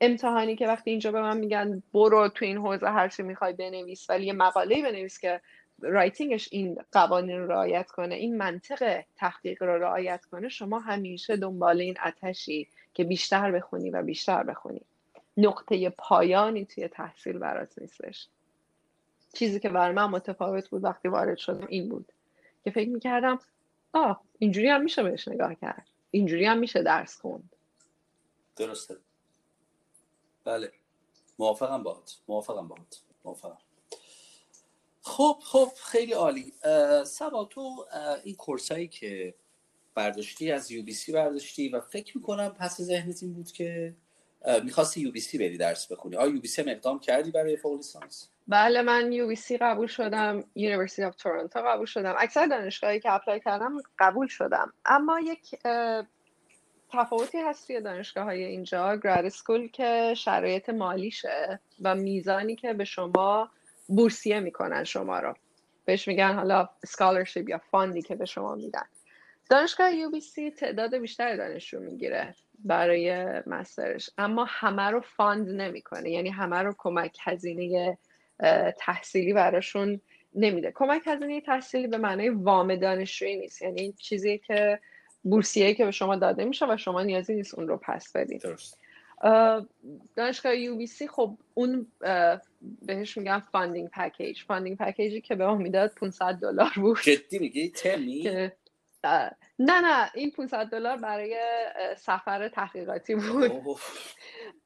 [0.00, 4.10] امتحانی که وقتی اینجا به من میگن برو تو این حوزه هر چی می‌خوای بنویس
[4.10, 5.40] ولی یه مقاله بنویس که
[5.80, 11.80] رایتینگش این قوانین رو رعایت کنه این منطق تحقیق رو رعایت کنه شما همیشه دنبال
[11.80, 14.80] این اتشی که بیشتر بخونی و بیشتر بخونی.
[15.36, 18.28] نقطه پایانی توی تحصیل برات نیستش.
[19.32, 22.12] چیزی که برای من متفاوت بود وقتی وارد شدم این بود
[22.64, 23.38] که فکر می‌کردم
[23.92, 25.86] آه اینجوری هم میشه بهش نگاه کرد.
[26.10, 27.56] اینجوری هم میشه درس خوند.
[28.56, 28.96] درسته.
[30.44, 30.72] بله.
[31.38, 32.18] موافقم باهات.
[32.28, 33.00] موافقم باهات.
[33.24, 33.58] موافقم.
[35.08, 36.52] خب خب خیلی عالی.
[37.06, 37.86] صبا تو
[38.24, 39.34] این course ایی که
[39.94, 43.94] برداشتی از UBC برداشتی و فکر می‌کنم پس ذهنت این بود که
[44.64, 46.16] می‌خواستی UBC بری درس بخونی.
[46.16, 50.44] آیا UBC اقدام کردی برای فوق لیسانس بله من UBC قبول شدم.
[50.54, 52.14] University of Toronto قبول شدم.
[52.18, 54.72] اکثر دانشگاهی که apply کردم قبول شدم.
[54.84, 55.56] اما یک
[56.92, 58.96] تفاوتی هست توی دانشگاه های اینجا.
[58.96, 63.50] grad school که شرایط مالیشه و میزانی که به شما
[63.88, 65.34] بورسیه می‌کنن شما رو.
[65.84, 68.84] بهش میگن حالا scholarship یا fund ی که به شما میدن.
[69.50, 76.10] دانشگاه UBC تعداد بیشتر دانشجو می‌گیره برای master ش اما همه رو fund نمی‌کنه.
[76.10, 77.98] یعنی همه رو کمک هزینه
[78.78, 80.00] تحصیلی براشون
[80.34, 80.72] نمیده.
[80.74, 83.62] کمک هزینه تحصیلی به معنای وام دانشجویی نیست.
[83.62, 84.80] یعنی چیزی که
[85.22, 88.42] بورسیه که به شما داده میشه و شما نیازی نیست اون رو پس بدید
[90.16, 91.86] دانشگاه UBC خب اون
[92.82, 96.98] بهش میگن funding package funding package ی که به ما می‌داد 500 دلار بود.
[97.02, 98.50] جدی میگی؟ ترمی
[99.58, 101.36] نه نه این 500 دلار برای
[101.96, 103.52] سفر تحقیقاتی بود.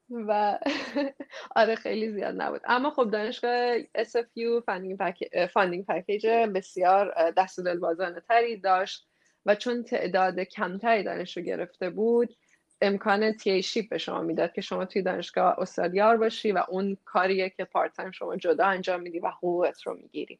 [0.09, 0.59] و
[1.55, 2.61] آره خیلی زیاد نبود.
[2.65, 4.63] اما خب دانشگاه SFU
[5.53, 9.07] funding package بسیار دست دلبازانه تری داشت
[9.45, 12.35] و چون تعداد کمتری دانشجو گرفته بود
[12.83, 17.49] امکان تی شیپ به شما می‌داد که شما توی دانشگاه استادیار باشی و اون کاریه
[17.49, 20.39] که پارت شما جدا انجام میدی و حقوقت رو می‌گیری.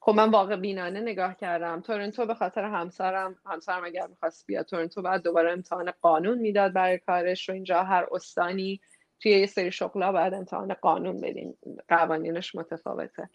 [0.00, 1.80] خب من واقع بینانه نگاه کردم.
[1.80, 6.98] تورنتو به خاطر همسرم همسرم اگر می‌خواست بیاد تورنتو بعد دوباره امتحان قانون می‌داد برای
[6.98, 8.80] کارش و اینجا هر استانی
[9.20, 11.54] توی یه سری شغلا بعد امتحان قانون بدین.
[11.88, 13.30] قوانینش متفاوته.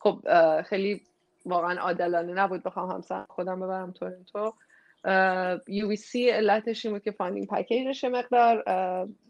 [0.00, 0.20] خب
[0.62, 1.02] خیلی
[1.46, 4.54] واقعا عادلانه نبود بخوام همسر خودم ببرم تورنتو.
[5.96, 8.64] سی علتش این بود که funding package ش مقدار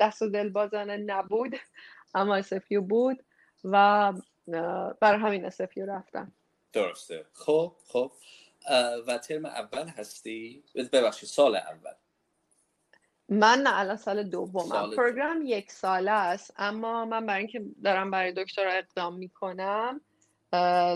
[0.00, 1.56] دست و دل بازانه نبود
[2.14, 3.24] اما SFU بود
[3.64, 4.12] و
[5.00, 6.32] بر همین SFU رفتم.
[6.72, 7.26] درسته.
[7.32, 8.12] خب خب.
[9.06, 11.92] و ترم اول هستی؟ ببخشید سال اول.
[13.28, 14.96] من نه الان سال دومم.
[14.96, 20.00] program یک ساله است اما من برای اینکه دارم برای دکترا اقدام می‌کنم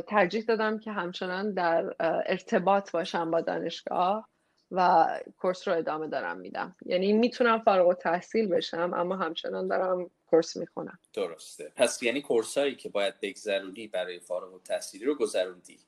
[0.08, 4.28] ترجیح دادم که همچنان در ارتباط باشم با دانشگاه.
[4.72, 6.76] و کورس رو ادامه دارم میدم.
[6.86, 10.98] یعنی می‌تونم فارغ تحصیل بشم اما همچنان دارم کورس می‌خونم.
[11.12, 11.72] درسته.
[11.76, 15.78] پس یعنی کورس هایی که باید بگذرونی برای فارغ و تحصیلی رو گذروندی؟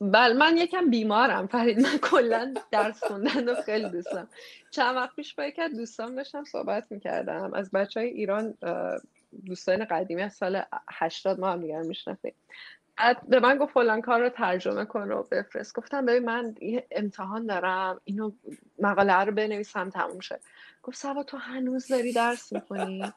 [0.00, 1.46] بله من یکم بیمارم.
[1.46, 4.28] فرید من کلا درس خوندن رو خیلی دوستم
[4.70, 7.54] چند وقت پیش با یکی دوستان داشتم صحبت می‌کردم.
[7.54, 8.54] از بچه های ایران
[9.46, 12.34] دوستان قدیمی از سال 80 ما هم دیگر می‌شناسیم.
[13.28, 15.74] به من گفت فلان کار رو ترجمه کن رو بفرست.
[15.74, 16.54] گفتم ببین من
[16.90, 18.32] امتحان دارم اینو
[18.78, 20.40] مقاله رو بنویسم تموم شه.
[20.82, 23.12] گفت سبا تو هنوز داری درس می‌کنی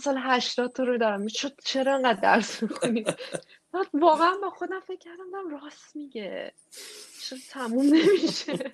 [0.00, 1.26] سال هشتاد تو رو دارم.
[1.64, 3.04] چرا انقدر درس می‌کنی
[3.94, 6.52] واقعا با خودم فکر کردم راست میگه.
[7.20, 8.72] چرا تموم نمیشه.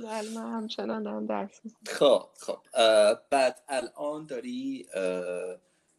[0.00, 2.58] بله من همچنان دارم درس خب خب.
[3.30, 4.86] بعد الان داری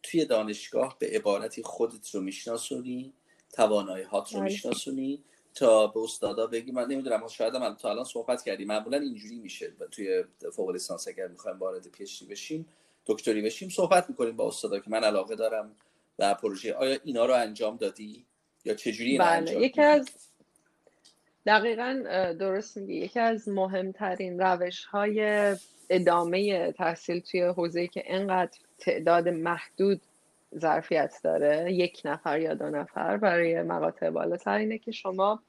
[0.02, 3.12] توی دانشگاه به عبارتی خودت رو میشناسونی
[3.52, 4.42] توانایی هات رو.
[4.42, 5.22] میشناسونی
[5.54, 6.72] تا به استادا بگی.
[6.72, 8.68] من نمی‌دونم شاید من تا الان صحبت کردیم.
[8.68, 12.66] معمولا اینجوری میشه توی فوق لیسانس اگر می‌خوایم وارد پیشتی بشیم
[13.06, 15.76] دکتری بشیم صحبت می‌کنیم با استادا که من علاقه دارم
[16.18, 16.74] و پروژه.
[16.74, 18.24] آیا اینا رو انجام دادی؟
[18.64, 19.28] یا چجوری بله.
[19.28, 20.10] انجام یکی از
[21.46, 22.04] دقیقا
[22.38, 22.94] درست میگی.
[22.94, 25.56] یکی از مهمترین روش های
[25.90, 30.00] ادامه تحصیل توی حوزه که انقدر تعداد محدود
[30.58, 35.42] ظرفیت داره یک نفر یا دو نفر برای مقاطع بالاتر اینه که شما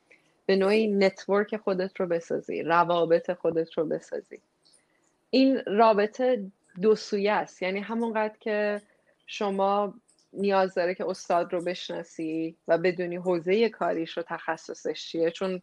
[0.45, 4.39] به نوعی نتورک خودت رو بسازی روابط خودت رو بسازی.
[5.29, 7.61] این رابطه دو سویه است.
[7.61, 8.81] یعنی همونقدر که
[9.25, 9.93] شما
[10.33, 15.31] نیاز داره که استاد رو بشناسی و بدونی حوزه کاریش رو تخصصش چیه.
[15.31, 15.61] چون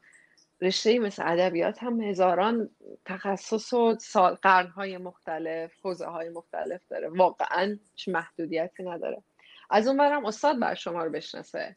[0.61, 2.71] رشته مثل ادبیات هم هزاران
[3.05, 3.97] تخصص و
[4.43, 7.09] قرنهای مختلف حوزه های مختلف داره.
[7.09, 9.23] واقعا هیچ محدودیتی نداره.
[9.71, 11.75] از اون برم استاد بر شما رو بشناسه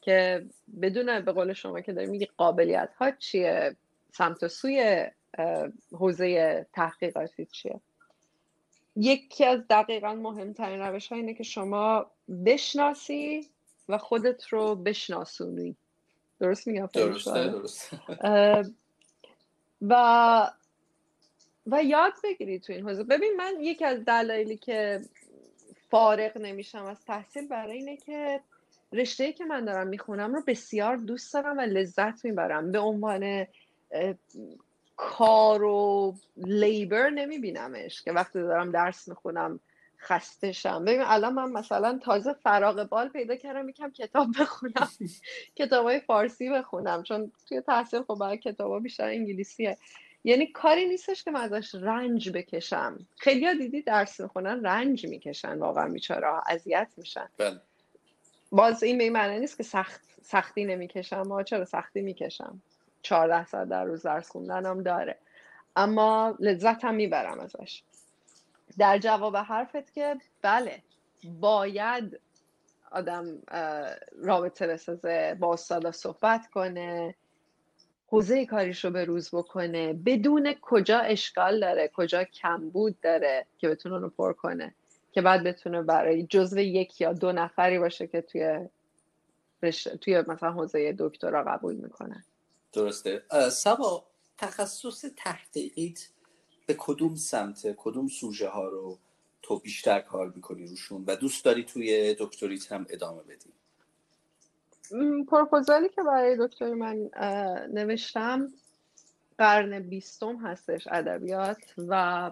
[0.00, 0.46] که
[0.82, 3.76] بدون به قول شما که داری میگی قابلیت ها چیه
[4.12, 5.06] سمت و سوی
[5.92, 7.80] حوزه تحقیقاتی چیه.
[8.96, 12.10] یکی از دقیقا مهمترین روش ها اینه که شما
[12.46, 13.50] بشناسی
[13.88, 15.76] و خودت رو بشناسونی.
[16.40, 17.90] درست میگم درسته درست
[19.80, 20.52] و
[21.66, 23.04] و یاد بگیری تو این حوزه.
[23.04, 25.00] ببین من یکی از دلایلی که
[25.90, 28.40] فارغ نمیشم از تحصیل برای اینه که
[28.92, 32.72] رشته که من دارم می‌خونم رو بسیار دوست دارم و لذت می‌برم.
[32.72, 33.46] به عنوان
[34.96, 39.60] کار و لیبر نمیبینمش که وقتی دارم درس می‌خونم
[40.00, 40.84] خسته شم.
[40.84, 44.90] ببین الان من مثلا تازه فراغ بال پیدا کردم یکم کتاب بخونم
[45.58, 47.02] کتاب های فارسی بخونم.
[47.02, 49.76] چون توی تحصیل خب برای کتاب بیشتر انگلیسیه.
[50.24, 53.06] یعنی کاری نیستش که من ازش رنج بکشم.
[53.16, 57.28] خیلی ها دیدی درس می‌خونن رنج می‌کشن واقعا بیچاره اذیت میشن.
[57.38, 57.60] بله.
[58.52, 61.22] باز این به معنی نیست که سخت سختی نمی‌کشم.
[61.22, 62.62] ما چرا سختی می‌کشم؟
[63.02, 65.18] 14 ساعت در روز درس خوندنم داره.
[65.76, 67.82] اما لذت هم می‌برم ازش.
[68.80, 70.82] در جواب حرفت که بله
[71.40, 72.20] باید
[72.90, 73.42] آدم
[74.22, 77.14] رابطه بسازه با استادا صحبت کنه
[78.06, 83.98] حوزه کاریش رو به روز بکنه بدون کجا اشکال داره کجا کمبود داره که بتونه
[83.98, 84.74] رو پر کنه
[85.12, 88.68] که بعد بتونه برای جزو یک یا دو نفری باشه که توی
[90.00, 92.24] توی مثلا حوزه دکترا قبول می‌کنن
[92.72, 93.22] درسته.
[93.50, 94.06] سبا
[94.38, 96.08] تخصص تحقیقیت
[96.70, 98.98] به کدوم سمت کدوم سوژه ها رو
[99.42, 103.52] تو بیشتر کار می‌کنی روشون و دوست داری توی دکتریت هم ادامه بدی؟
[105.24, 107.10] پروپوزالی که برای دکتری من
[107.72, 108.48] نوشتم
[109.38, 112.30] قرن بیستم هستش ادبیات و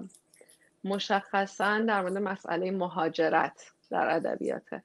[0.85, 4.83] مشخصا در مورد مسئله مهاجرت در ادبیاته.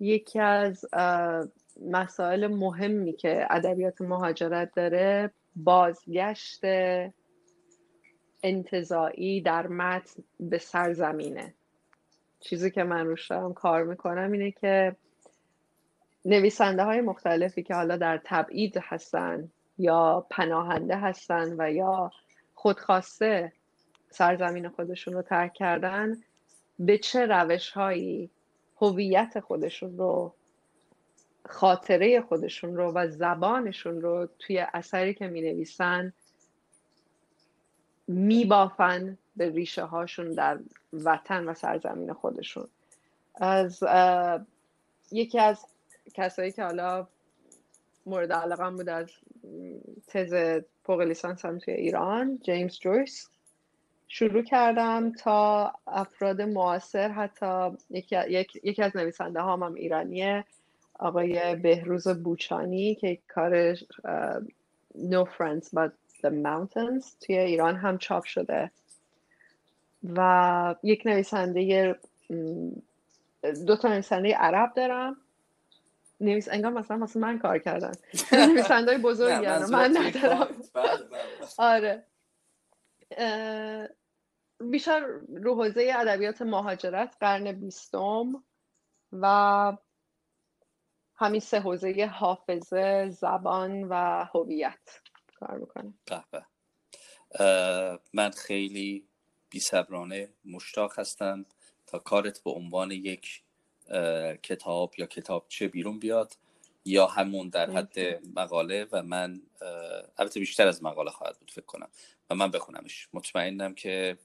[0.00, 0.84] یکی از
[1.80, 6.60] مسائل مهمی که ادبیات مهاجرت داره بازگشت
[8.42, 11.54] انتظایی در متن به سرزمینه
[12.40, 14.96] چیزی که من روش دارم کار می‌کنم اینه که
[16.24, 22.10] نویسنده های مختلفی که حالا در تبعید هستن یا پناهنده هستن و یا
[22.54, 23.52] خودخواسته
[24.10, 26.16] سرزمین خودشون رو ترک کردن
[26.78, 28.30] به چه روش هایی
[28.80, 30.34] هویت خودشون رو
[31.46, 36.12] خاطره خودشون رو و زبانشون رو توی اثری که می نویسن
[38.12, 40.58] می بافن به ریشه هاشون در
[40.92, 42.68] وطن و سرزمین خودشون.
[43.34, 43.84] از
[45.12, 45.66] یکی از
[46.14, 47.06] کسایی که حالا
[48.06, 49.10] مورد علاقه بود از
[50.06, 53.28] تز فوق لیسانس هم توی ایران جیمز جویس
[54.08, 58.16] شروع کردم تا افراد معاصر حتی یکی,
[58.62, 60.44] یکی از نویسنده هم, هم ایرانیه
[60.98, 63.74] آقای بهروز بوچانی که کار
[64.94, 65.92] No Friends But
[66.24, 68.70] The Mountains توی ایران هم چاپ شده.
[70.04, 71.94] و یک نویسنده
[73.66, 75.16] دو تا نویسنده عرب دارم.
[76.20, 77.92] نویس انگار مثلا مثلا من کار کردن.
[78.48, 80.48] نویسنده بزرگی من ندارم.
[80.74, 81.48] بله، بله.
[81.58, 82.04] آره.
[84.60, 88.44] بیشتر رو حوزه ادبیات مهاجرت قرن بیستم
[89.12, 89.76] و
[91.16, 95.00] همین سه حوزه حافظه زبان و هویت.
[95.46, 95.94] کار می‌کنه.
[98.12, 99.08] من خیلی
[99.50, 101.46] بیصبرانه مشتاق هستم
[101.86, 103.42] تا کارت به عنوان یک
[104.42, 106.36] کتاب یا کتاب چه بیرون بیاد
[106.84, 107.98] یا همون در حد
[108.36, 109.42] مقاله و من
[110.16, 111.88] البته بیشتر از مقاله خواهد بود فکر کنم
[112.30, 113.08] و من بخونمش.
[113.12, 114.18] مطمئنم که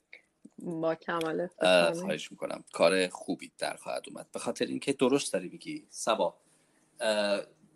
[0.60, 2.64] با کمال خواهش می‌کنم.
[2.72, 4.32] کار خوبی در خواهد اومد.
[4.32, 5.88] به خاطر اینکه درست داری میگی.
[5.90, 6.38] سبا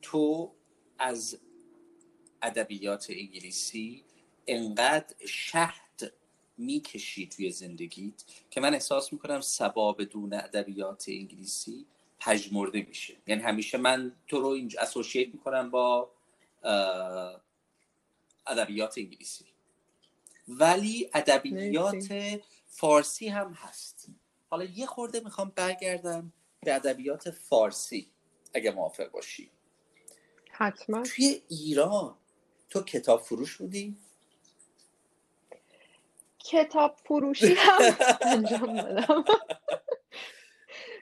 [0.01, 0.55] تو
[0.99, 1.39] از
[2.41, 4.03] ادبیات انگلیسی
[4.47, 6.13] انقدر شهد
[6.57, 11.85] می‌کشی توی زندگیت که من احساس می‌کنم سبا بدون ادبیات انگلیسی
[12.19, 13.17] پژمرده میشه.
[13.27, 16.11] یعنی همیشه من تو رو اینجا اسوشیت می‌کنم با
[18.47, 19.45] ادبیات انگلیسی.
[20.47, 24.07] ولی ادبیات فارسی هم هست.
[24.49, 26.33] حالا یه خورده می‌خوام برگردم
[26.63, 28.07] به ادبیات فارسی
[28.53, 29.49] اگه موافق باشی.
[30.51, 31.03] حتما.
[31.03, 32.17] توی ایران
[32.71, 33.95] تو کتاب فروش بودی؟
[36.39, 37.81] کتاب فروشی هم
[38.21, 39.23] انجام دادم.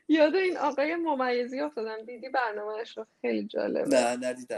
[0.07, 2.01] یاد این آقای ممیزی افتادم.
[2.05, 3.89] دیدی برنامهش رو؟ خیلی جالبه.
[3.89, 4.57] نه ندیدم.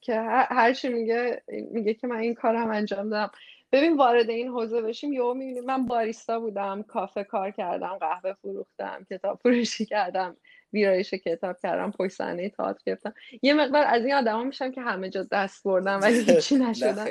[0.00, 3.30] که هر چی میگه میگه که من این کارم انجام دادم.
[3.72, 9.06] ببین وارد این حوزه بشیم یهو می‌بینیم من باریستا بودم کافه کار کردم قهوه فروختم
[9.10, 10.36] کتاب فروشی کردم.
[10.76, 13.14] ویرایش کتاب کردم پشت صحنه تئاتر گرفتم.
[13.42, 17.06] یه مقدار از این آدما میشم که همه جا دست بردم ولی هیچی نشدم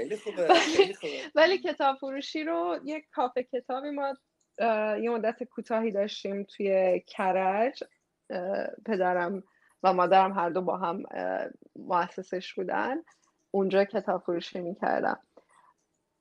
[1.36, 4.14] ولی کتاب فروشی رو یک کافه کتابی ما
[5.02, 7.84] یه مدت کوتاهی داشتیم توی کرج.
[8.86, 9.44] پدرم
[9.84, 11.04] و مادرم هر دو با هم
[11.76, 12.98] مؤسسش بودن.
[13.52, 15.20] اونجا کتاب فروشی می‌کردم.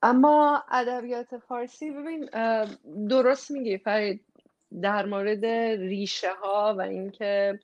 [0.03, 2.29] اما ادبیات فارسی ببین
[3.09, 4.25] درست میگی فرید.
[4.83, 5.45] در مورد
[5.81, 7.61] ریشه ها و اینکه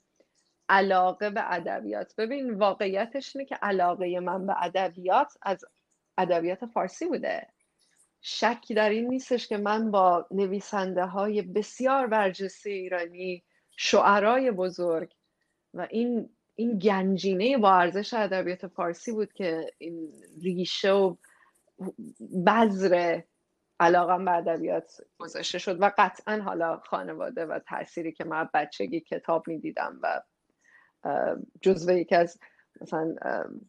[0.68, 2.14] علاقه به ادبیات.
[2.16, 5.64] ببین واقعیتش اینه که علاقه من به ادبیات از
[6.18, 7.46] ادبیات فارسی بوده.
[8.20, 13.42] شکی در این نیستش که من با نویسنده های بسیار برجسته ایرانی
[13.76, 15.12] شعرای بزرگ
[15.74, 21.16] و این این گنجینه با ارزش ادبیات فارسی بود که این ریشه و
[22.46, 23.20] بذر
[23.80, 29.48] علاقم به ادبیات گذاشته شد و قطعا حالا خانواده و تأثیری که من بچگی کتاب
[29.48, 30.22] می‌دیدم و
[31.60, 32.38] جزو یکی از
[32.80, 33.14] مثلا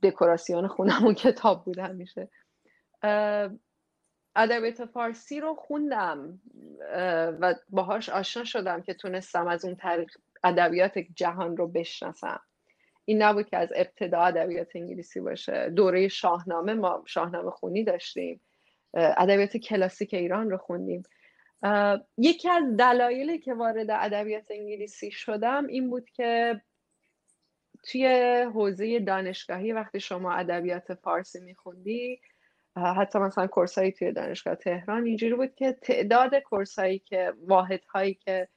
[0.03, 2.29] دکوراسیون خونمون کتاب بود همیشه.
[4.35, 6.41] ادبیات فارسی رو خوندم
[7.39, 10.11] و باهاش آشنا شدم که تونستم از اون طریق
[10.43, 12.41] ادبیات جهان رو بشناسم.
[13.05, 15.69] این نبود که از ابتدا ادبیات انگلیسی باشه.
[15.69, 18.41] دوره شاهنامه ما شاهنامه خونی داشتیم.
[18.93, 21.03] ادبیات کلاسیک ایران رو خوندیم.
[22.17, 26.61] یکی از دلایلی که وارد ادبیات انگلیسی شدم این بود که
[27.83, 28.07] توی
[28.53, 32.21] حوزه دانشگاهی وقتی شما ادبیات فارسی میخوندی
[32.75, 38.47] حتی مثلا کورسایی توی دانشگاه تهران اینجوری بود که تعداد کورسایی که واحدهایی که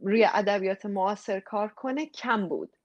[0.00, 2.76] روی ادبیات معاصر کار کنه کم بود.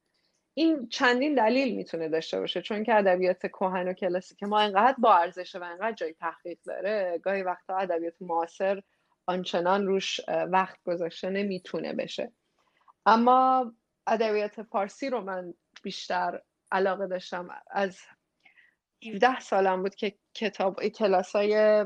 [0.60, 2.62] این چندین دلیل می‌تونه داشته باشه.
[2.62, 7.20] چون که ادبیات کهن و کلاسیک ما انقدر با ارزشه و انقدر جای تحقیق داره
[7.24, 8.82] گاهی وقتا ادبیات معاصر
[9.26, 12.32] آنچنان روش وقت گذاشته نمی‌تونه بشه.
[13.06, 13.72] اما
[14.08, 15.54] ادبیات فارسی رو من
[15.84, 16.42] بیشتر
[16.72, 17.48] علاقه داشتم.
[17.72, 18.00] از
[19.14, 21.86] 17 سالم بود که کتاب کلاس های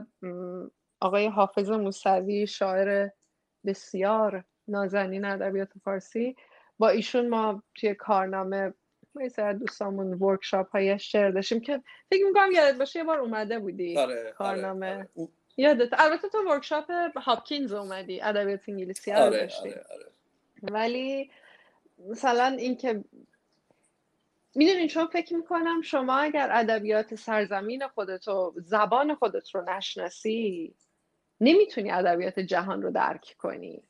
[1.02, 3.10] آقای حافظ موسوی شاعر
[3.66, 6.36] بسیار نازنین ادبیات فارسی
[6.80, 8.74] با ایشون ما توی کارنامه
[9.16, 13.98] مثل دوستامون workshop های شعر داشتیم که فکر می‌کنم یادت باشه یه بار اومده بودی
[13.98, 15.30] آره، آره، کارنامه آره.
[15.58, 20.12] یادت البته تو workshop هاپکینز اومدی ادبیات انگلیسی آره، آره، آره.
[20.62, 21.32] ولی
[22.10, 23.04] مثلا اینکه
[24.56, 30.74] می‌دونین چون فکر می‌کنم شما اگر ادبیات سرزمین خودت و زبان خودت رو نشناسی
[31.42, 33.84] نمی‌تونی ادبیات جهان رو درک کنی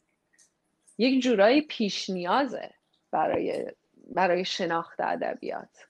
[0.98, 2.74] یک جورایی پیش نیازه
[3.12, 3.72] برای
[4.08, 5.88] برای شناخت ادبیات.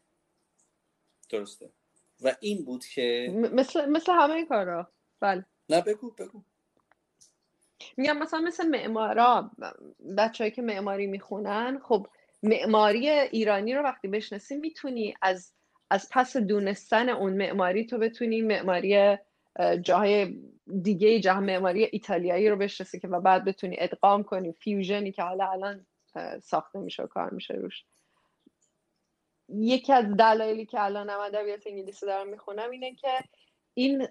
[1.30, 1.70] درسته.
[2.22, 4.91] و این بود که مثل مثل همه این کارا.
[5.20, 5.45] بله.
[5.70, 6.41] نه بگو بگو.
[7.97, 9.51] میگم مثلا مثل معمارا
[10.18, 12.08] بچههایی که معماری می‌خونن خب
[12.43, 15.51] معماری ایرانی رو وقتی بشناسی می‌تونی از
[15.89, 19.18] از پس دونستن اون معماری تو بتونی معماری
[19.82, 20.38] جاهای
[20.82, 25.49] دیگه جهان معماری ایتالیایی رو بشناسی که و بعد بتونی ادغام کنی فیوژنی که حالا
[25.49, 25.86] الان
[26.41, 27.86] ساخته میشه و کار میشه روش.
[29.49, 33.10] یکی از دلایلی که الان هم ادبیات انگلیسی دارم می‌خونم اینه که
[33.74, 34.08] این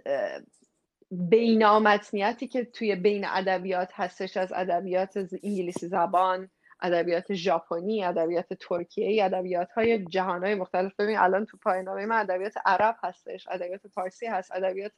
[1.11, 9.70] بینامتنیتی که توی بین ادبیات هستش از ادبیات انگلیسی زبان ادبیات ژاپنی ادبیات ترکیه ادبیات
[9.70, 10.93] های جهان های مختلف.
[10.99, 14.93] ببین الان تو پایانامه من ادبیات عرب هستش ادبیات فارسی هست ادبیات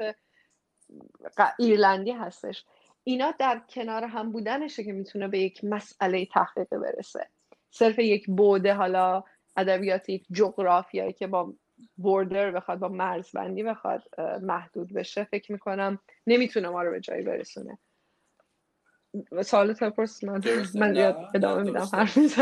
[1.58, 2.64] ایرلندی هستش.
[3.04, 7.28] اینا در کنار هم بودنشه که می‌تونه به یک مسئله تحقیق برسه.
[7.70, 9.24] صرف یک بوده حالا
[9.56, 11.54] ادبیات یک جغرافیایی که با
[11.96, 14.02] بوردر بخواد با مرزبندی بخواد
[14.42, 17.78] محدود بشه فکر می‌کنم نمی‌تونه ما رو به جایی برسونه.
[19.44, 20.42] سوال پرس من
[20.74, 21.88] من ادامه میدم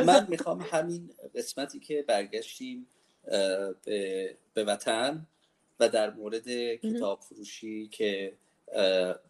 [0.06, 2.86] من می‌خوام همین قسمتی که برگشتیم
[3.84, 5.26] به, به وطن
[5.82, 8.36] و در مورد کتاب فروشی که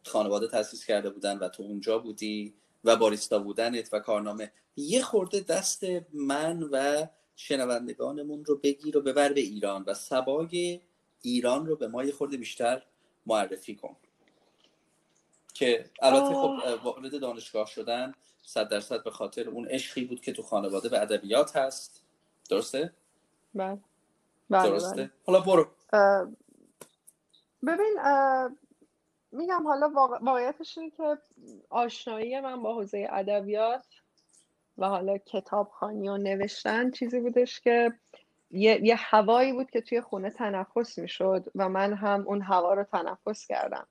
[0.05, 4.53] خانواده تاسیس کرده بودن و تو اونجا بودی و باریستا بودنت و کارنامه.
[4.76, 10.80] یه خورده دست من و شنوندگانمون رو بگیر و ببر به ایران و سبای
[11.22, 12.82] ایران رو به ما یه خورده بیشتر
[13.26, 13.96] معرفی کن.
[15.55, 20.42] که البته خب وارد دانشگاه شدن صد درصد به خاطر اون عشقی بود که تو
[20.42, 22.03] خانواده به ادبیات هست.
[22.50, 22.92] درسته؟
[23.55, 23.78] بله,
[24.50, 25.11] بله، درسته؟ بله.
[25.26, 25.66] حالا برو.
[27.66, 27.96] ببین
[29.32, 29.88] میگم حالا
[30.22, 31.18] واقعیتش اینه که
[31.70, 33.86] آشنایی من با حوزه ادبیات
[34.78, 37.92] و حالا کتابخانی و نوشتن چیزی بودش که
[38.50, 42.84] یه, یه هوایی بود که توی خونه تنفس می‌شد و من هم اون هوا رو
[42.84, 43.86] تنفس کردم.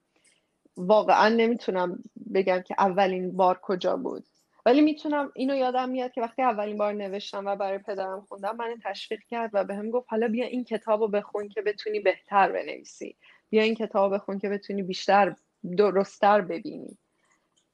[0.77, 2.03] واقعا نمی‌تونم
[2.33, 4.25] بگم که اولین بار کجا بود.
[4.65, 8.79] ولی می‌تونم اینو یادم میاد که وقتی اولین بار نوشتم و برای پدرم خوندم من
[8.83, 12.51] تشویق کرد و به هم گفت حالا بیا این کتاب رو بخون که بتونی بهتر
[12.51, 13.17] بنویسی.
[13.51, 15.35] بیا این کتاب بخون که بتونی بیشتر
[15.77, 16.97] درستتر ببینی.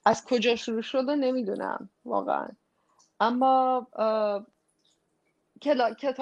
[0.06, 2.48] از کجا شروع شده نمی‌دونم واقعا.
[3.20, 3.88] اما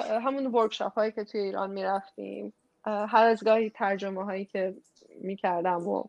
[0.00, 2.52] همون ورکشاپ هایی که توی ایران می‌رفتیم
[2.84, 4.74] هر از گاهی ترجمه هایی که
[5.20, 6.04] می‌کردم و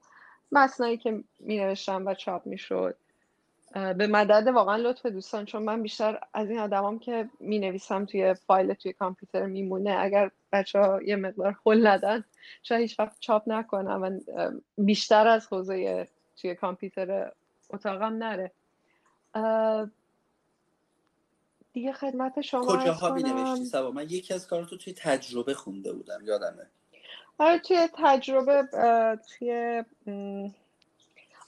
[0.51, 2.97] مصنعی که مینوشتم و چاپ می‌شد.
[3.73, 8.33] به مدد واقعا لطف دوستان چون من بیشتر از این آدمام که می نویسم توی
[8.33, 9.95] فایل توی کامپیوتر میمونه.
[9.99, 12.23] اگر بچه ها یه مقدار خل ندن
[12.63, 14.19] شاید هیچ وقت چاپ نکنم و
[14.77, 16.07] بیشتر از حوزه
[16.41, 17.31] توی کامپیوتر
[17.69, 18.51] اتاقم نره.
[21.73, 26.19] دیگه خدمت شما کجاها می نوشتی سبا؟ من یکی از کاراتو توی تجربه خونده بودم
[26.25, 26.67] یادمه.
[27.37, 28.63] آره توی تجربه
[29.27, 29.83] توی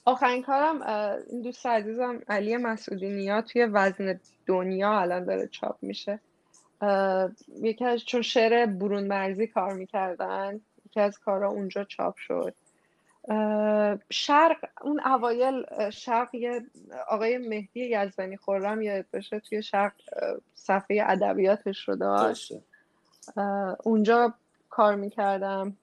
[0.04, 0.82] آخرین کارم
[1.30, 6.20] این دوست عزیزم علی مسعودی نیا توی وزن دنیا الان داره چاپ میشه.
[7.62, 12.54] یکی از چون شعر برون مرزی کار می‌کردن یکی از کارا اونجا چاپ شد.
[14.10, 16.62] شرق اون اوایل شرق یه
[17.08, 19.92] آقای مهدی یزدانی خورم یاد باشه توی شرق
[20.54, 22.52] صفحه ادبیاتش رو داشت.
[23.84, 24.34] اونجا
[24.70, 25.76] کار می‌کردم.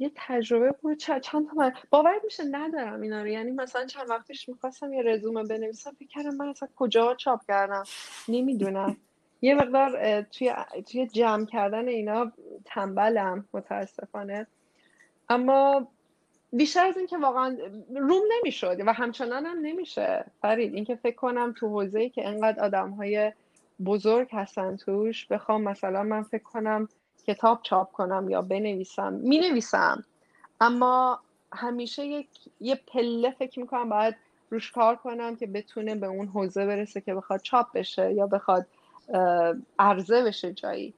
[0.00, 0.98] یه تجربه بود.
[0.98, 3.28] چند تا من باور میشه ندارم اینا رو.
[3.28, 7.40] یعنی مثلا چند وقت پیش می‌خواستم یه رزومه بنویسم فکر کردم من اصلا کجا چاپ
[7.48, 7.84] کردم؟
[8.28, 8.96] نمی‌دونم.
[9.42, 10.52] یه مقدار توی,
[10.92, 12.32] توی جمع کردن اینا
[12.64, 14.46] تنبلم متاسفانه.
[15.28, 15.88] اما
[16.52, 17.58] بیشتر از اینکه واقعا
[17.96, 20.24] روم نمی‌شد و همچنان هم نمیشه.
[20.42, 23.32] فرید اینکه فکر کنم تو حوزه که انقدر آدم های
[23.84, 26.88] بزرگ هستن توش بخوام مثلا من فکر کنم
[27.24, 29.12] کتاب چاپ کنم یا بنویسم.
[29.12, 30.04] می نویسم
[30.60, 31.20] اما
[31.52, 32.28] همیشه یک
[32.60, 34.16] یه پله فکر می‌کنم باید
[34.50, 38.66] روش کار کنم که بتونه به اون حوزه برسه که بخواد چاپ بشه یا بخواد
[39.78, 40.94] عرضه بشه جایی.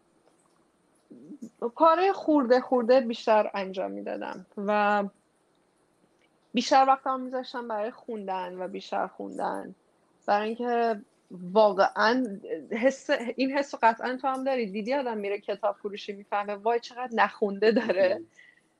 [1.75, 5.05] کار خورده خورده بیشتر انجام می‌دادم و
[6.55, 9.75] بیشتر وقت هم میذاشتم برای خوندن و بیشتر خوندن.
[10.27, 11.01] برای اینکه
[11.53, 14.67] واقعا حس این حس قطعا تو هم داری.
[14.67, 18.21] دیدی آدم میره کتاب فروشی می‌فهمه وای چقدر نخونده داره.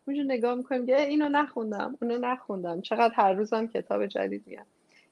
[0.07, 2.81] اونجا نگاه می‌کنیم که اینو نخوندم اونو نخوندم.
[2.81, 4.67] چقدر هر روزم کتاب جدید میاد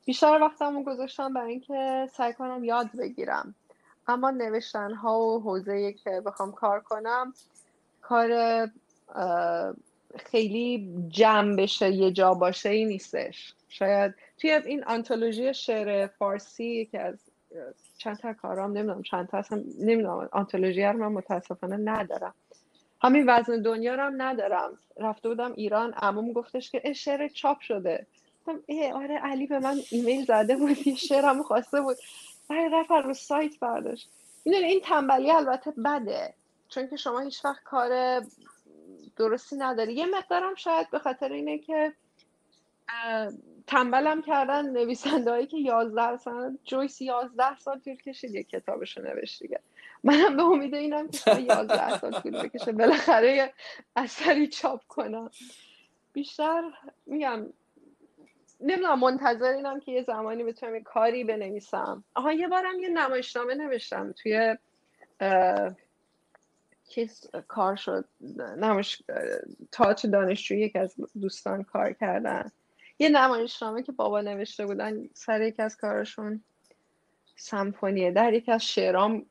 [0.05, 3.55] بیشتر وقتمو گذاشتم برای اینکه سعی کنم یاد بگیرم.
[4.09, 7.34] اما نوشتن ها و حوزه که بخوام کار کنم
[8.03, 8.30] کار
[10.18, 13.55] خیلی جمع بشه یه جا باشه ای نیستش.
[13.68, 17.30] شاید توی این آنتولوژی شعر فارسی که از
[17.98, 20.28] چند تا کارام نمی‌دونم چند تا اصلا نمی‌دونم.
[20.32, 22.34] آنتولوژی رو من متاسفانه ندارم.
[23.03, 24.78] همین وزن دنیا رو هم ندارم.
[24.96, 28.07] رفته بودم ایران عموم گفتش که شعر چاپ شده.
[28.66, 31.96] ای آره علی به من ایمیل زده بود یه شعرم خواسته بود.
[32.51, 34.11] بعد رفت رو سایت برداشت.
[34.44, 36.34] می‌دونی این تنبلی البته بده.
[36.68, 38.20] چون که شما هیچ وقت کار
[39.16, 39.94] درستی نداری.
[39.94, 41.92] یه مقدارم شاید به خاطر اینه که
[43.70, 49.42] تنبلم کردن نویسنده هایی که یازده سال جویس یازده سال طول کشید یه کتابشو نوشت
[49.42, 49.60] دیگه.
[50.04, 52.72] منم به امید اینم که یازده سال طول بکشه.
[52.72, 53.52] بالاخره
[53.96, 55.30] اثری چاپ کنم.
[56.12, 56.62] بیشتر
[57.06, 57.46] میگم
[58.60, 62.04] نمی‌دونم منتظر اینم که یه زمانی بتونم یه کاری بنویسم.
[62.14, 64.56] آها یه بارم یه نمایشنامه نوشتم توی
[66.88, 68.04] چیز کار شد
[68.58, 69.02] نمایش
[69.72, 72.50] تاچ دانشجویی که از دوستان کار کردن.
[73.01, 76.44] یه نمایشنامه که بابا نوشته بودن سر یکی از کارشون
[77.36, 78.11] سمفونیه.
[78.11, 79.26] در یکی از شعرام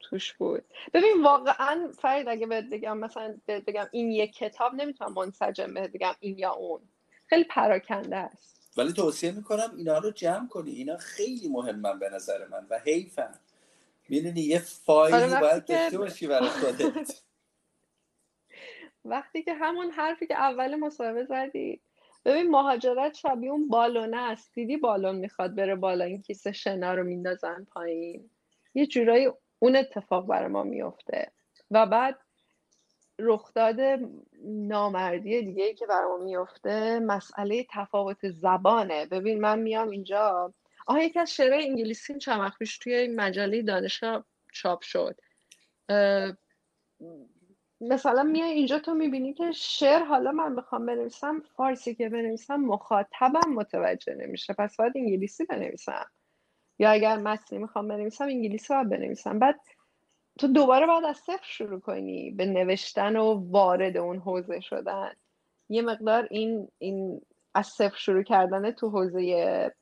[0.00, 0.64] توش بود.
[0.94, 5.92] ببین واقعا فرید اگه بهت بگم مثلا بهت بگم این یک کتاب نمی‌تونم منسجم بهت
[5.92, 6.80] بگم این یا اون.
[7.26, 8.72] خیلی پراکنده است.
[8.76, 10.70] ولی توصیه می‌کنم اینا رو جمع کنی.
[10.70, 13.34] اینا خیلی مهمن به نظر من و حیفن.
[14.08, 17.20] می‌دونی یه فایلی آره، باید داشته باشی برای خودت.
[19.04, 21.80] وقتی که همون حرفی که اول مصاحبه زدی
[22.26, 24.54] ببین مهاجرت شبیه اون بالونه است.
[24.54, 28.30] دیدی بالون می‌خواد بره بالا این کیسه شنا رو میندازن پایین.
[28.74, 31.32] یه جورایی اون اتفاق برای ما میفته.
[31.70, 32.18] و بعد
[33.18, 33.76] رخداد
[34.44, 39.06] نامردی دیگه ای که برای ما میفته مسئله تفاوت زبانه.
[39.06, 40.54] ببین من میام اینجا.
[40.86, 45.20] آها یکی از شعرهای انگلیسی چند پیش توی مجله دانشگاه چاپ شد.
[47.80, 53.54] مثلا میای اینجا تو می‌بینی که شعر حالا من بخوام بنویسم فارسی که بنویسم مخاطبم
[53.54, 54.52] متوجه نمیشه.
[54.52, 56.06] پس باید انگلیسی بنویسم.
[56.78, 59.38] یا اگر متنی می‌خوام بنویسم انگلیسی باید بنویسم.
[59.38, 59.60] بعد
[60.38, 65.12] تو دوباره باید از صفر شروع کنی به نوشتن و وارد اون حوزه شدن.
[65.68, 67.20] یه مقدار این این
[67.54, 69.72] از صفر شروع کردن تو حوزه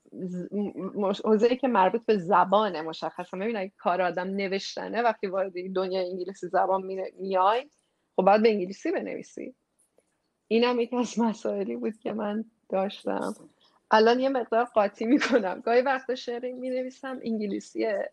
[1.25, 6.83] حوزه که مربوط به زبانه مشخصا ببین کار آدم نوشتنه وقتی وارد دنیا انگلیسی زبان
[7.19, 7.69] میای
[8.15, 9.53] خب باید به انگلیسی بنویسی.
[10.47, 13.35] اینم یکی از مسائلی بود که من داشتم.
[13.91, 15.61] الان یه مقدار قاطی می‌کنم.
[15.61, 18.11] گاهی وقتا شعر می نویسم انگلیسیه.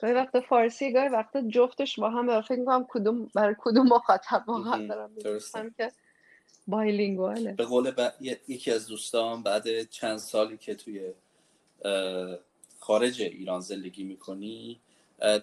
[0.00, 4.86] گاهی وقتا فارسی گاهی وقتا جفتش با هم فکر می‌کنم کدوم برای کدوم مخاطب واقعا
[4.86, 5.10] دارم
[5.76, 5.92] که
[6.66, 7.52] بایلینگواله.
[7.52, 7.92] به قول
[8.48, 11.12] یکی از دوستان بعد چند سالی که توی
[12.78, 14.80] خارج ایران زندگی می‌کنی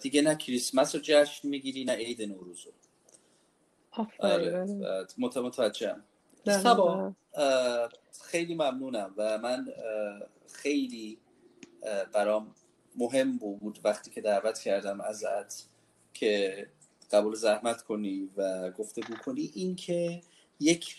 [0.02, 2.72] دیگه نه کریسمس رو جشن می‌گیری نه عید نوروز رو.
[4.20, 4.68] آره
[5.18, 6.04] متوجهم.
[6.46, 7.14] سبا
[8.22, 9.68] خیلی ممنونم و من
[10.54, 11.18] خیلی
[12.14, 12.56] برام
[12.96, 15.70] مهم بود وقتی که دعوت کردم ازت
[16.14, 16.68] که
[17.12, 19.52] قبول زحمت کنی و گفتگو کنی.
[19.56, 20.22] اینکه
[20.60, 20.96] یک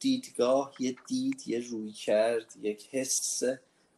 [0.00, 3.42] دیدگاه یه دید یه روی کرد یک حس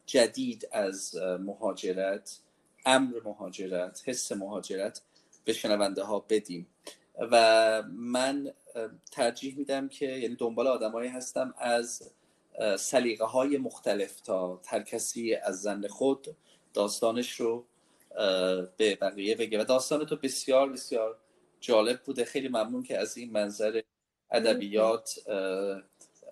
[0.05, 2.39] جدید از مهاجرت
[2.85, 5.01] امر مهاجرت حس مهاجرت
[5.45, 6.67] به شنونده ها بدیم.
[7.15, 8.53] و من
[9.11, 12.11] ترجیح میدم که یعنی دنبال آدمایی هستم از
[12.79, 16.35] سلیقه های مختلف تا هر کسی از زن خود
[16.73, 17.65] داستانش رو
[18.77, 19.61] به بقیه بگه.
[19.61, 21.17] و داستان تو بسیار بسیار
[21.59, 22.25] جالب بوده.
[22.25, 23.81] خیلی ممنون که از این منظر
[24.31, 25.19] ادبیات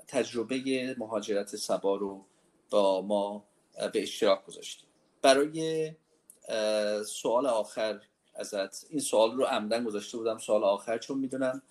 [0.07, 2.25] تجربه مهاجرت سبا رو
[2.69, 3.47] با ما
[3.93, 4.89] به اشتراک گذاشتیم.
[5.21, 5.91] برای
[7.05, 8.01] سوال آخر
[8.42, 8.86] ازت.
[8.89, 11.62] این سوال رو عمدن گذاشته بودم سوال آخر چون می‌دونم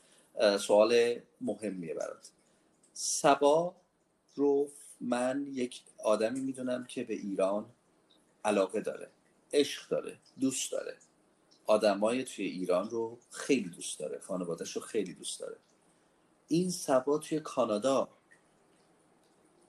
[0.60, 2.30] سوال مهمیه برات.
[2.92, 3.76] سبا
[4.34, 4.68] رو
[5.00, 7.66] من یک آدمی می‌دونم که به ایران
[8.44, 9.10] علاقه داره
[9.52, 10.96] عشق داره دوست داره.
[11.66, 15.56] آدمای توی ایران رو خیلی دوست داره خانوادش رو خیلی دوست داره.
[16.48, 18.08] این سبا توی کانادا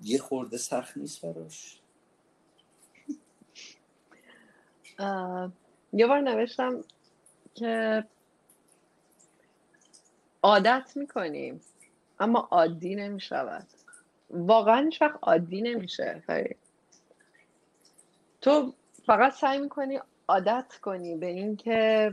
[0.03, 1.77] یه خورده سخت نیست براش؟
[5.93, 6.83] یه بار نوشتم
[7.55, 8.03] که
[10.43, 11.61] عادت می‌کنیم
[12.19, 13.67] اما عادی نمی‌شود.
[14.29, 16.23] واقعا هیچ وقت عادی نمیشه
[18.41, 18.73] تو
[19.05, 22.11] فقط سعی می‌کنی عادت کنی به اینکه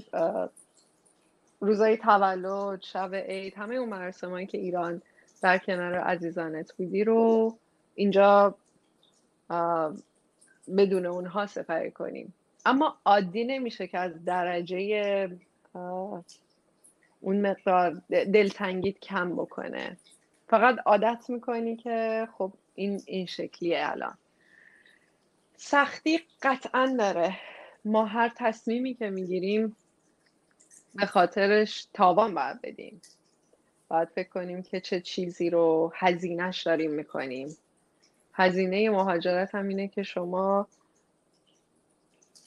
[1.60, 5.02] روزای تولد شب عید همه اون مراسمایی که ایران
[5.42, 7.56] در کنار عزیزانت بودی رو
[7.94, 8.54] اینجا
[10.76, 12.34] بدون اونها سپری کنیم.
[12.68, 15.28] اما عادی نمیشه که از درجه
[17.20, 19.96] اون مقدار دلتنگیت کم بکنه.
[20.48, 24.18] فقط عادت می‌کنی که خب این این شکلیه الان.
[25.56, 27.36] سختی قطعا داره.
[27.84, 29.76] ما هر تصمیمی که می‌گیریم
[30.94, 33.00] به خاطرش تاوان باید بدیم.
[33.88, 37.56] باید فکر کنیم که چه چیزی رو هزینهش داریم می‌کنیم.
[38.32, 40.68] هزینه مهاجرت هم اینه که شما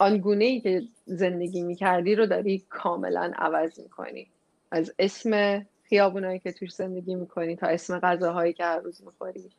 [0.02, 4.32] آنگونه ای که زندگی می‌کردی رو داری کاملا عوض می‌کنی.
[4.72, 9.50] از اسم خیابونایی که توش زندگی می‌کنی تا اسم غذاهایی که هر روز می‌خوری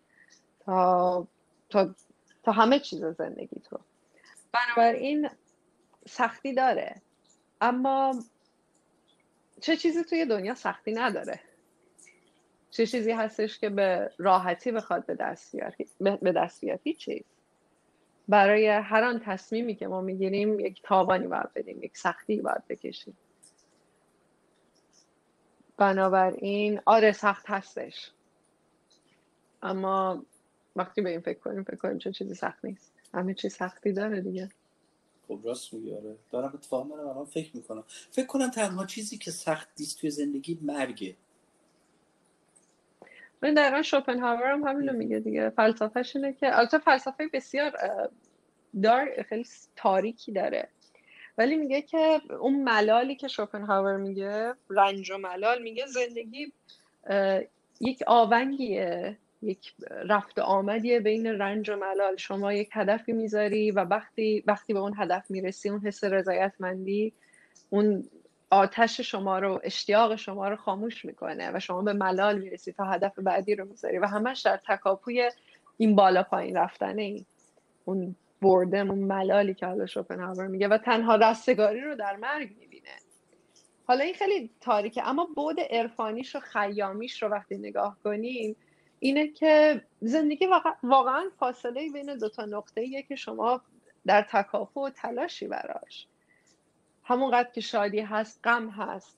[0.61, 1.27] تا
[1.69, 1.95] تا
[2.43, 3.79] تا همه چیز زندگی تو.
[4.53, 5.29] بنابراین
[6.09, 7.03] سختی داره.
[7.61, 8.15] اما
[9.61, 11.41] چه چیزی توی دنیا سختی نداره؟
[12.71, 15.75] چه چیزی هستش که به راحتی بخواد به دست بیاد
[16.23, 17.25] به دست بیاد چیز.
[18.29, 23.17] برای هر آن تصمیمی که ما می‌گیریم یک تاوانی باید بدیم یک سختی باید بکشیم.
[25.77, 28.11] بنابراین آره سخت هستش.
[29.63, 30.25] اما
[30.77, 32.93] وقتی به این فکر کنیم فکر کنیم چه چیزی سخت نیست.
[33.15, 34.49] همه چیز سختی داره دیگه.
[35.29, 36.17] خب راست میگی آره.
[36.31, 37.85] دارم اتفاق دارم الان فکر می‌کنم.
[38.11, 41.17] فکر کنم تنها چیزی که سخت نیست توی زندگی مرگه.
[43.43, 45.51] من دقیقا شوپنهاور هم همین میگه دیگه.
[45.51, 47.73] فلسفهش اینه که البته فلسفه بسیار
[48.83, 50.69] دار خیلی تاریکی داره.
[51.39, 56.53] ولی میگه که اون ملالی که شوپنهاور میگه رنج و ملال میگه زندگی
[57.81, 62.17] یک آونگیه یک رفت آمدیه بین رنج و ملال.
[62.17, 67.13] شما یک هدفی می‌ذاری و وقتی وقتی به اون هدف می‌رسی اون حس رضایتمندی
[67.71, 68.05] اون
[68.53, 73.19] آتش شما رو اشتیاق شما رو خاموش می‌کنه و شما به ملال می‌رسی تا هدف
[73.19, 75.31] بعدی رو می‌ذاری و همش در تکاپوی
[75.77, 77.25] این بالا پایین رفتنه ای.
[77.85, 82.89] اون بردم اون ملالی که حالا شوپنهاور میگه و تنها رستگاری رو در مرگ می‌بینه.
[83.87, 88.57] حالا این خیلی تاریکه اما بود عرفانیش و خیامیش رو وقتی نگاه کنیم
[88.99, 90.49] اینه که زندگی
[90.83, 93.61] واقعا فاصله بین دو تا نقطه ایه که شما
[94.07, 96.07] در تکاپو و تلاشی براش.
[97.05, 99.17] همونقدر که شادی هست غم هست.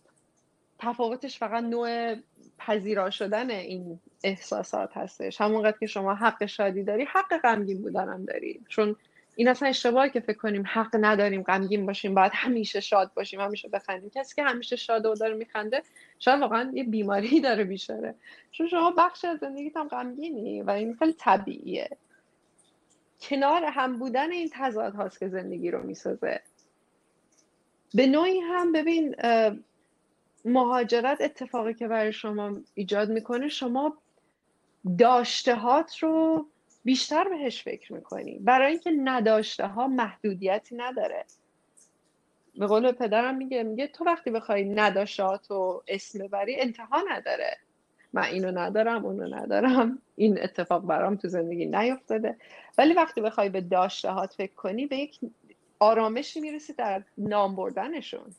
[0.79, 2.15] تفاوتش فقط نوع
[2.59, 5.41] پذیرا شدن این احساسات هستش.
[5.41, 8.61] همونقدر که شما حق شادی داری حق غمگین بودن هم داری.
[8.69, 8.97] چون
[9.37, 13.69] این اصلا اشتباهی که فکر کنیم حق نداریم غمگین باشیم باید همیشه شاد باشیم همیشه
[13.69, 14.11] بخندیم.
[14.11, 15.83] کسی که همیشه شاد و داره میخنده
[16.19, 18.15] شاید واقعا یه بیماری داره بیشاره
[18.51, 21.91] چون شما بخش از زندگیت هم غمگینی و این خیلی طبیعیه.
[23.21, 26.41] کنار هم بودن این تضاد هاست که زندگی رو می‌سازه.
[27.95, 29.17] به نوعی هم ببین
[30.45, 33.97] مهاجرت اتفاقی که برای شما ایجاد می‌کنه شما
[34.99, 36.47] داشتهات رو
[36.85, 38.39] بیشتر بهش فکر می‌کنی.
[38.39, 41.25] برای اینکه نداشته ها محدودیتی نداره.
[42.59, 47.57] به قول پدرم میگه میگه تو وقتی بخوای نداشتهات رو اسم ببری انتها نداره.
[48.13, 49.99] من اینو ندارم اونو ندارم.
[50.17, 52.37] این اتفاق برام تو زندگی نیفتاده.
[52.79, 55.19] ولی وقتی بخوای به داشتهات فکر کنی به یک
[55.79, 58.35] آرامشی می‌رسی در نام بردنشون.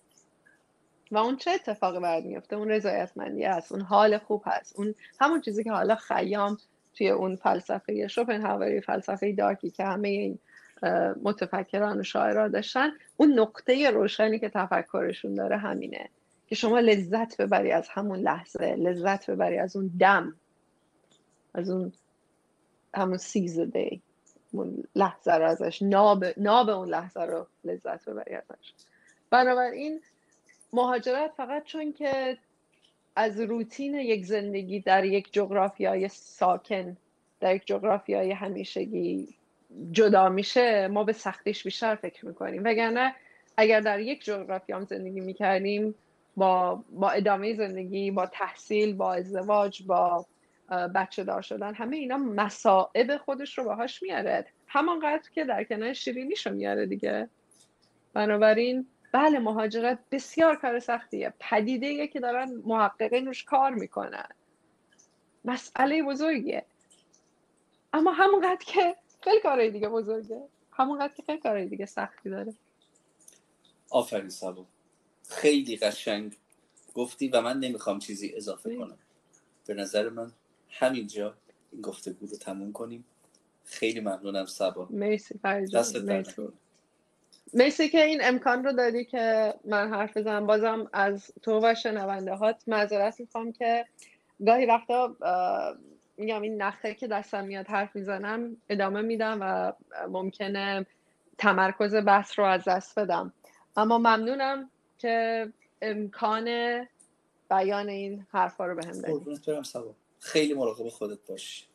[1.11, 5.41] و اون چه اتفاقی برات میفته اون رضایتمندی هست اون حال خوب هست اون همون
[5.41, 6.57] چیزی که حالا خیام
[6.93, 10.39] توی اون فلسفه شوپنهاوری فلسفه دارکی که همه این
[11.23, 16.09] متفکران و شاعران داشتن اون نقطه روشنی که تفکرشون داره همینه
[16.47, 20.35] که شما لذت ببری از همون لحظه لذت ببری از اون دم
[21.53, 21.93] از اون
[22.95, 24.01] همون سیزده اون
[24.95, 28.73] لحظه رو ازش ناب, ناب اون لحظه رو لذت ببری ازش.
[29.29, 30.01] بنابراین
[30.73, 32.37] مهاجرت فقط چون که
[33.15, 36.97] از روتین یک زندگی در یک جغرافیای ساکن
[37.39, 39.27] در یک جغرافیای همیشگی
[39.91, 42.63] جدا میشه ما به سختیش بیشتر فکر می‌کنیم.
[42.63, 43.15] وگرنه
[43.57, 45.95] اگر در یک جغرافی هم زندگی می‌کردیم
[46.37, 50.25] با, با ادامه زندگی با تحصیل با ازدواج با
[50.69, 51.73] بچه دار شدن.
[51.73, 54.45] همه اینا مسائب خودش رو باهاش میاره.
[54.67, 57.29] همانقدر که در کنار شیرینیشو میاره دیگه.
[58.13, 61.33] بنابراین بله مهاجرت بسیار کار سختیه.
[61.39, 64.27] پدیده که دارن محققین روش کار می‌کنن.
[65.45, 66.65] مسئله بزرگیه.
[67.93, 70.41] اما همونقدر که خیلی کارهای دیگه بزرگه.
[70.71, 72.53] همونقدر که خیلی کارهای دیگه سختی داره.
[73.89, 74.65] آفرین سبو.
[75.29, 76.37] خیلی قشنگ
[76.93, 78.97] گفتی و من نمی‌خوام چیزی اضافه کنم.
[79.67, 80.31] به نظر من
[80.77, 81.35] همینجا
[81.71, 83.05] این گفتگو رو تموم کنیم.
[83.65, 84.87] خیلی ممنونم سبا.
[84.91, 85.83] مرسی فرجان.
[87.53, 87.89] مرسی.
[87.89, 90.47] که این امکان رو دادی که من حرف بزنم.
[90.47, 93.85] بازم از تو و شنونده هات معذرت می‌خوام که
[94.45, 95.15] گاهی وقتا
[96.17, 99.73] میگم این نخه که دستم میاد حرف می‌زنم ادامه میدم و
[100.07, 100.85] ممکنه
[101.37, 103.33] تمرکز بحث رو از دست بدم.
[103.77, 105.47] اما ممنونم که
[105.81, 106.45] امکان
[107.49, 109.39] بیان این حرفا رو به هم دادی
[110.19, 111.65] خیلی مراقب خودت باش.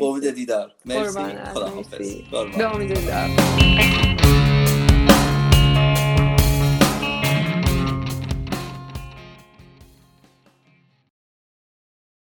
[0.00, 0.74] با امید دیدار.
[0.84, 1.18] مرسی.
[1.54, 2.14] خداحافظ.
[2.56, 3.28] به امید دیدار.